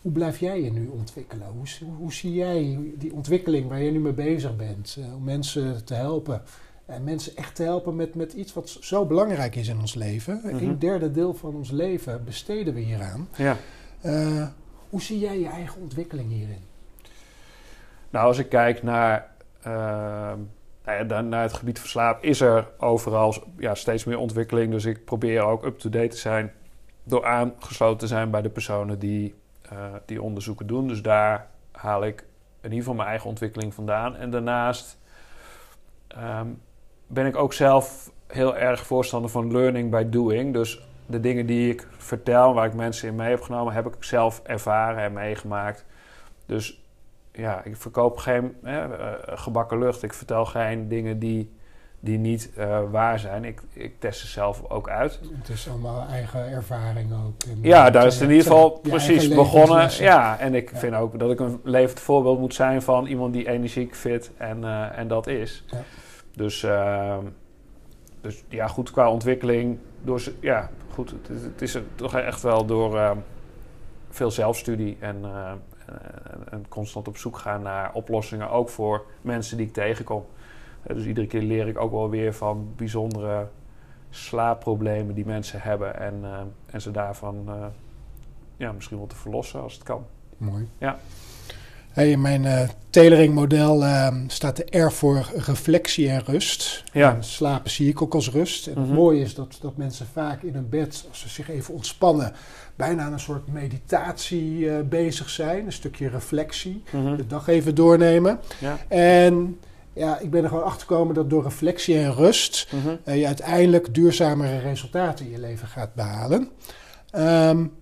[0.00, 1.46] hoe blijf jij je nu ontwikkelen?
[1.46, 4.96] Hoe, hoe, zie jij die ontwikkeling waar je nu mee bezig bent?
[4.98, 6.42] Uh, om mensen te helpen.
[6.86, 10.40] En mensen echt te helpen met, met iets wat zo belangrijk is in ons leven.
[10.42, 10.68] Mm -hmm.
[10.68, 13.28] Een derde deel van ons leven besteden we hieraan.
[13.36, 13.56] Ja.
[14.02, 14.46] Uh,
[14.90, 16.64] hoe zie jij je eigen ontwikkeling hierin?
[18.10, 19.30] Nou, als ik kijk naar,
[19.66, 20.32] uh,
[21.06, 24.72] nou naar het gebied van slaap, is er overal ja, steeds meer ontwikkeling.
[24.72, 26.52] Dus ik probeer ook up-to-date te zijn
[27.02, 29.34] door aangesloten te zijn bij de personen die,
[29.72, 30.88] uh, die onderzoeken doen.
[30.88, 32.20] Dus daar haal ik
[32.60, 34.16] in ieder geval mijn eigen ontwikkeling vandaan.
[34.16, 34.98] En daarnaast
[36.18, 36.60] um,
[37.06, 40.52] ben ik ook zelf heel erg voorstander van learning by doing.
[40.52, 43.94] Dus de dingen die ik vertel, waar ik mensen in mee heb genomen, heb ik
[44.00, 45.84] zelf ervaren en meegemaakt.
[46.46, 46.84] Dus
[47.32, 48.86] ja, ik verkoop geen hè,
[49.36, 50.02] gebakken lucht.
[50.02, 51.52] Ik vertel geen dingen die,
[52.00, 53.44] die niet uh, waar zijn.
[53.44, 55.20] Ik, ik test ze zelf ook uit.
[55.38, 57.34] Het is allemaal eigen ervaring ook.
[57.62, 59.90] Ja, daar is het in ieder geval precies begonnen.
[59.98, 60.78] Ja, en ik ja.
[60.78, 64.58] vind ook dat ik een levend voorbeeld moet zijn van iemand die energiek, fit en,
[64.58, 65.64] uh, en dat is.
[65.66, 65.78] Ja.
[66.34, 67.16] Dus, uh,
[68.20, 69.78] dus ja, goed qua ontwikkeling.
[70.06, 73.10] Door, ja, goed, het, het is er toch echt wel door uh,
[74.08, 75.52] veel zelfstudie en, uh,
[76.50, 80.24] en, constant op zoek gaan naar oplossingen, ook voor mensen die ik tegenkom.
[80.82, 83.48] Dus iedere keer leer ik ook wel weer van bijzondere
[84.10, 86.24] slaapproblemen die mensen hebben en,
[86.66, 87.48] en ze daarvan
[88.56, 90.06] ja, misschien wel te verlossen als het kan.
[90.36, 90.68] Mooi.
[90.78, 90.98] Ja.
[91.96, 96.84] Hey, in mijn uh, tailoringmodel uh, staat de R voor reflectie en rust.
[96.92, 97.14] Ja.
[97.14, 98.66] En slapen zie ik ook als rust.
[98.66, 98.86] En mm -hmm.
[98.86, 102.32] het mooie is dat, dat mensen vaak in hun bed, als ze zich even ontspannen,
[102.74, 105.66] bijna aan een soort meditatie uh, bezig zijn.
[105.66, 106.82] Een stukje reflectie.
[106.92, 107.16] Mm -hmm.
[107.16, 108.40] De dag even doornemen.
[108.58, 108.78] Ja.
[108.88, 109.58] En
[109.92, 113.14] ja, ik ben er gewoon achter gekomen dat door reflectie en rust mm -hmm.
[113.14, 116.48] je uiteindelijk duurzamere resultaten in je leven gaat behalen.
[117.16, 117.72] Um,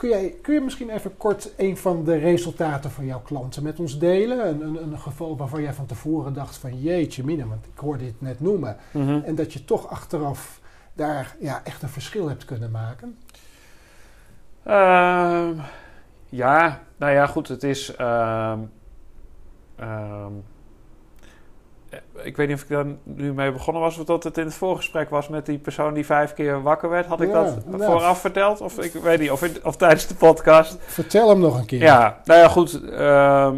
[0.00, 3.80] Kun, jij, kun je misschien even kort een van de resultaten van jouw klanten met
[3.80, 4.48] ons delen?
[4.48, 8.04] Een, een, een geval waarvan jij van tevoren dacht van jeetje mina, want ik hoorde
[8.04, 8.76] dit net noemen.
[8.90, 9.22] Mm -hmm.
[9.22, 10.60] En dat je toch achteraf
[10.92, 13.18] daar ja, echt een verschil hebt kunnen maken?
[14.66, 15.48] Uh,
[16.28, 17.94] Ja, nou ja, goed, het is.
[17.94, 18.58] ehm,
[19.76, 20.26] ehm, eh,
[22.22, 24.54] ik weet niet of ik daar nu mee begonnen was, of dat het in het
[24.54, 27.06] voorgesprek was met die persoon die vijf keer wakker werd.
[27.06, 28.60] Had ik Ja, dat vooraf verteld?
[28.60, 30.76] Of ik weet niet, of, in- of tijdens de podcast.
[30.80, 31.80] Vertel hem nog een keer.
[31.80, 32.84] Ja, nou ja, goed.
[32.90, 33.56] ehm,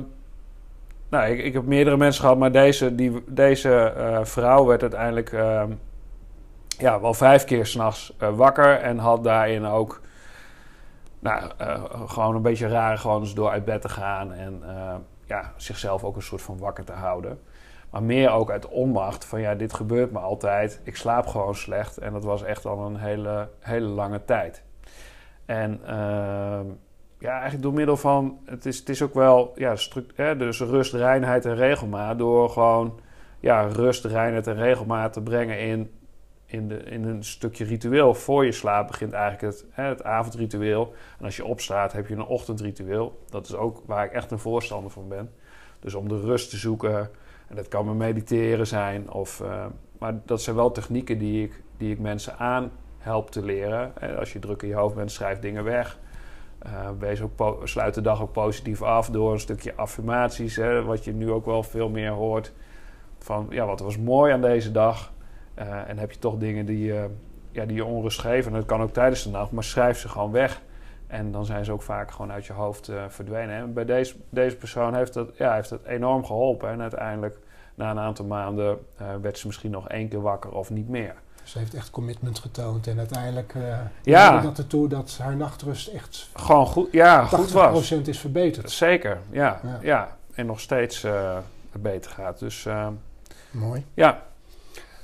[1.08, 5.32] nou, ik, ik heb meerdere mensen gehad, maar deze, die, deze eh, vrouw werd uiteindelijk
[5.32, 5.70] ehm,
[6.78, 10.00] ja, wel vijf keer s'nachts nachts wakker en had daarin ook
[11.18, 14.94] nou, eh, gewoon een beetje rare gewoontes door uit bed te gaan en eh,
[15.26, 17.38] ja, zichzelf ook een soort van wakker te houden.
[17.92, 20.80] Maar meer ook uit onmacht van ja, dit gebeurt me altijd.
[20.82, 24.62] Ik slaap gewoon slecht en dat was echt al een hele, hele lange tijd.
[25.44, 26.66] En ehm,
[27.18, 29.76] ja, eigenlijk door middel van, het is, het is ook wel, ja,
[30.14, 32.18] hè, dus rust, reinheid en regelmaat.
[32.18, 33.00] Door gewoon,
[33.40, 35.90] ja, rust, reinheid en regelmaat te brengen in,
[36.46, 38.14] in, de, in een stukje ritueel.
[38.14, 40.94] Voor je slaap begint eigenlijk het, hè, het avondritueel.
[41.18, 43.24] En als je opstaat heb je een ochtendritueel.
[43.30, 45.32] Dat is ook waar ik echt een voorstander van ben.
[45.80, 47.10] Dus om de rust te zoeken.
[47.54, 49.10] Dat kan me mediteren zijn.
[49.10, 49.66] Of, eh,
[49.98, 53.92] maar dat zijn wel technieken die ik, die ik mensen aan help te leren.
[53.96, 55.98] En als je druk in je hoofd bent, schrijf dingen weg.
[56.66, 60.56] Uh, wees ook sluit de dag ook positief af door een stukje affirmaties.
[60.56, 62.52] Hè, wat je nu ook wel veel meer hoort.
[63.18, 65.12] Van ja, wat was mooi aan deze dag.
[65.86, 66.92] En heb je toch dingen die,
[67.50, 68.52] ja, die je onrust geven.
[68.52, 70.62] En dat kan ook tijdens de nacht, maar schrijf ze gewoon weg.
[71.12, 73.56] En dan zijn ze ook vaak gewoon uit je hoofd uh, verdwenen.
[73.56, 76.70] En bij deze, deze persoon heeft dat, ja, heeft dat enorm geholpen.
[76.70, 77.38] En uiteindelijk,
[77.74, 81.14] na een aantal maanden, uh, werd ze misschien nog één keer wakker of niet meer.
[81.42, 82.86] Ze heeft echt commitment getoond.
[82.86, 84.40] En uiteindelijk uh, ja.
[84.40, 87.92] dat ertoe dat haar nachtrust echt gewoon goed, ja, goed was.
[87.92, 88.70] is verbeterd.
[88.70, 89.60] Zeker, ja.
[89.62, 89.78] ja.
[89.82, 90.16] ja.
[90.34, 91.06] En nog steeds
[91.72, 92.38] beter gaat.
[92.38, 92.66] Dus
[93.50, 93.84] mooi.
[93.94, 94.22] Ja.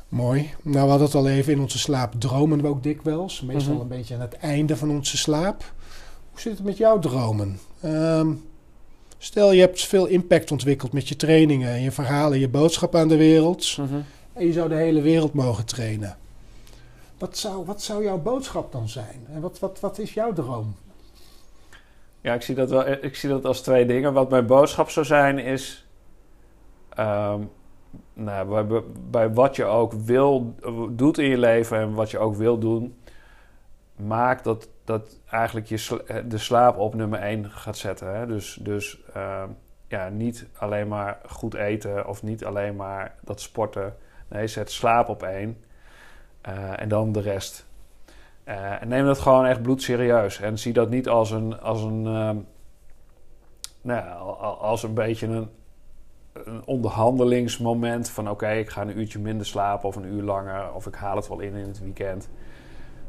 [0.08, 0.54] Mooi.
[0.62, 3.40] Nou, we hadden het al even in onze slaap dromen we ook dikwijls.
[3.40, 3.90] Meestal mm -hmm.
[3.90, 5.64] een beetje aan het einde van onze slaap.
[6.38, 7.58] Hoe zit het met jouw dromen?
[7.84, 8.44] Um,
[9.18, 13.16] stel, je hebt veel impact ontwikkeld met je trainingen, je verhalen, je boodschap aan de
[13.16, 13.76] wereld.
[13.76, 14.04] Mm -hmm.
[14.32, 16.16] En je zou de hele wereld mogen trainen.
[17.18, 19.26] Wat zou, wat zou jouw boodschap dan zijn?
[19.32, 20.74] En wat, wat, wat is jouw droom?
[22.20, 24.12] Ja, ik zie, dat wel, ik zie dat als twee dingen.
[24.12, 25.86] Wat mijn boodschap zou zijn is...
[26.98, 27.50] Um,
[28.12, 30.54] nou, bij, bij, wat je ook wil,
[30.90, 32.96] doet in je leven en wat je ook wil doen...
[33.96, 38.14] maak dat, dat eigenlijk je sla de slaap op nummer één gaat zetten.
[38.16, 38.26] Hè?
[38.26, 39.42] Dus, dus uh,
[39.88, 43.96] ja, niet alleen maar goed eten of niet alleen maar dat sporten.
[44.28, 45.64] Nee, zet slaap op één.
[46.48, 47.66] Uh, en dan de rest.
[48.44, 50.40] Uh, en neem dat gewoon echt bloedserieus.
[50.40, 52.30] En zie dat niet als een, als een, uh,
[53.80, 55.48] nou, als een beetje een,
[56.64, 60.94] onderhandelingsmoment van oké, ik ga een uurtje minder slapen of een uur langer of ik
[60.94, 62.28] haal het wel in in het weekend.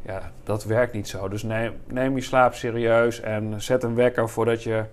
[0.02, 1.28] Ja, dat werkt niet zo.
[1.28, 4.86] Dus neem, neem je slaap serieus en zet een wekker voordat je.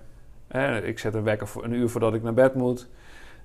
[0.48, 2.88] Eh, ik zet een wekker voor een uur voordat ik naar bed moet.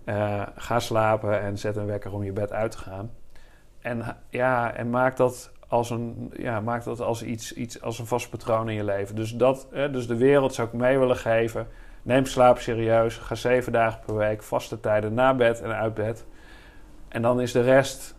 [0.06, 3.12] Uh, ga slapen en zet een wekker om je bed uit te gaan.
[3.80, 8.06] En, ja, en maak dat als een, ja, maak dat als iets, iets als een
[8.06, 9.16] vast patroon in je leven.
[9.16, 11.68] Dus, dat, eh, dus de wereld zou ik mee willen geven.
[12.02, 13.18] Neem slaap serieus.
[13.18, 16.26] Ga zeven dagen per week, vaste tijden na bed en uit bed.
[17.08, 18.16] En dan is de rest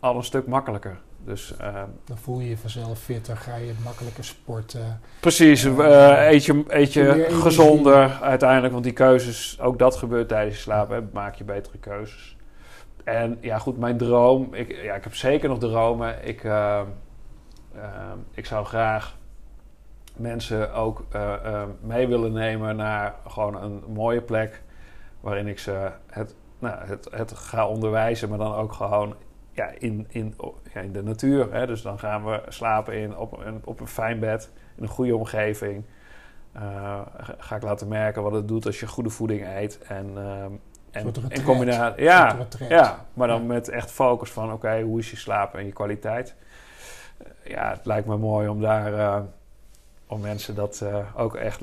[0.00, 1.00] al een stuk makkelijker.
[1.24, 5.00] Dus, uh, dan voel je je vanzelf fitter, ga je makkelijker sporten.
[5.20, 8.72] Precies, uh, eet je, eet je gezonder uiteindelijk.
[8.72, 10.90] Want die keuzes, ook dat gebeurt tijdens je slaap.
[10.90, 12.36] Hè, maak je betere keuzes.
[13.04, 14.54] En ja, goed, mijn droom.
[14.54, 16.26] Ik, ja, ik heb zeker nog dromen.
[16.26, 16.80] Ik, uh,
[18.34, 19.16] ik zou graag
[20.16, 21.04] mensen ook
[21.80, 24.62] mee willen nemen naar gewoon een mooie plek.
[25.20, 29.14] Waarin ik ze het, nou, het, het ga onderwijzen, maar dan ook gewoon
[29.52, 30.34] ja, in, in,
[30.74, 31.52] ja, in de natuur.
[31.52, 31.66] Hè.
[31.66, 35.16] Dus dan gaan we slapen in, op, een, op een fijn bed, in een goede
[35.16, 35.84] omgeving.
[36.56, 37.00] Uh,
[37.38, 39.78] ga ik laten merken wat het doet als je goede voeding eet.
[39.78, 40.44] En, uh,
[40.90, 42.02] en in combinatie.
[42.02, 42.36] Ja,
[42.68, 43.46] ja, maar dan ja.
[43.46, 46.34] met echt focus van oké, okay, hoe is je slaap en je kwaliteit.
[47.22, 49.20] Uh, ja, het lijkt me mooi om daar uh,
[50.06, 50.84] om mensen dat
[51.16, 51.60] ook echt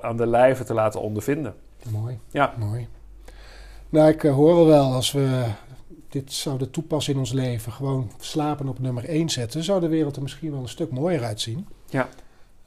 [0.00, 1.54] aan de lijve te laten ondervinden.
[1.90, 2.18] Mooi.
[2.28, 2.52] Ja.
[2.58, 2.88] Mooi.
[3.88, 5.44] Nou, ik hoor al wel als we
[6.12, 10.16] dit zouden toepassen in ons leven, gewoon slapen op nummer 1 zetten, zou de wereld
[10.16, 11.66] er misschien wel een stuk mooier uitzien.
[11.88, 12.08] Ja.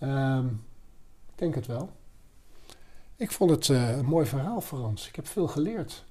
[0.03, 0.63] Um,
[1.31, 1.89] ik denk het wel.
[3.15, 5.07] Ik vond het uh, een mooi verhaal, Frans.
[5.07, 6.05] Ik heb veel geleerd.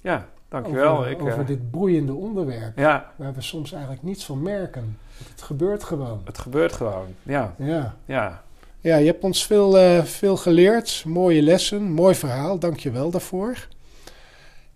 [0.00, 0.96] Ja, dankjewel.
[0.96, 2.78] Over, ik, over uh, dit boeiende onderwerp.
[2.78, 3.12] Ja.
[3.16, 4.98] Waar we soms eigenlijk niets van merken.
[5.30, 6.20] Het gebeurt gewoon.
[6.24, 7.54] Het gebeurt gewoon, ja.
[7.58, 7.96] Ja.
[8.04, 8.42] Ja,
[8.80, 11.04] ja je hebt ons veel, uh, veel geleerd.
[11.06, 12.58] Mooie lessen, mooi verhaal.
[12.58, 13.66] Dank je wel daarvoor.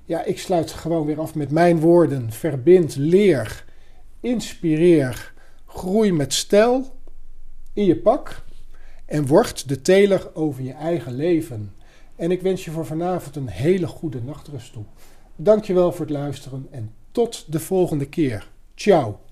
[0.05, 2.33] ja, ik sluit gewoon weer af met mijn woorden.
[2.33, 3.65] Verbind, leer,
[4.21, 5.33] inspireer,
[5.67, 6.95] groei met stijl
[7.73, 8.45] in je pak.
[9.07, 11.75] En word de teler over je eigen leven.
[12.17, 14.85] En ik wens je voor vanavond een hele goede nachtrust toe.
[15.37, 18.51] Dankjewel voor het luisteren en tot de volgende keer.
[18.75, 19.30] Ciao.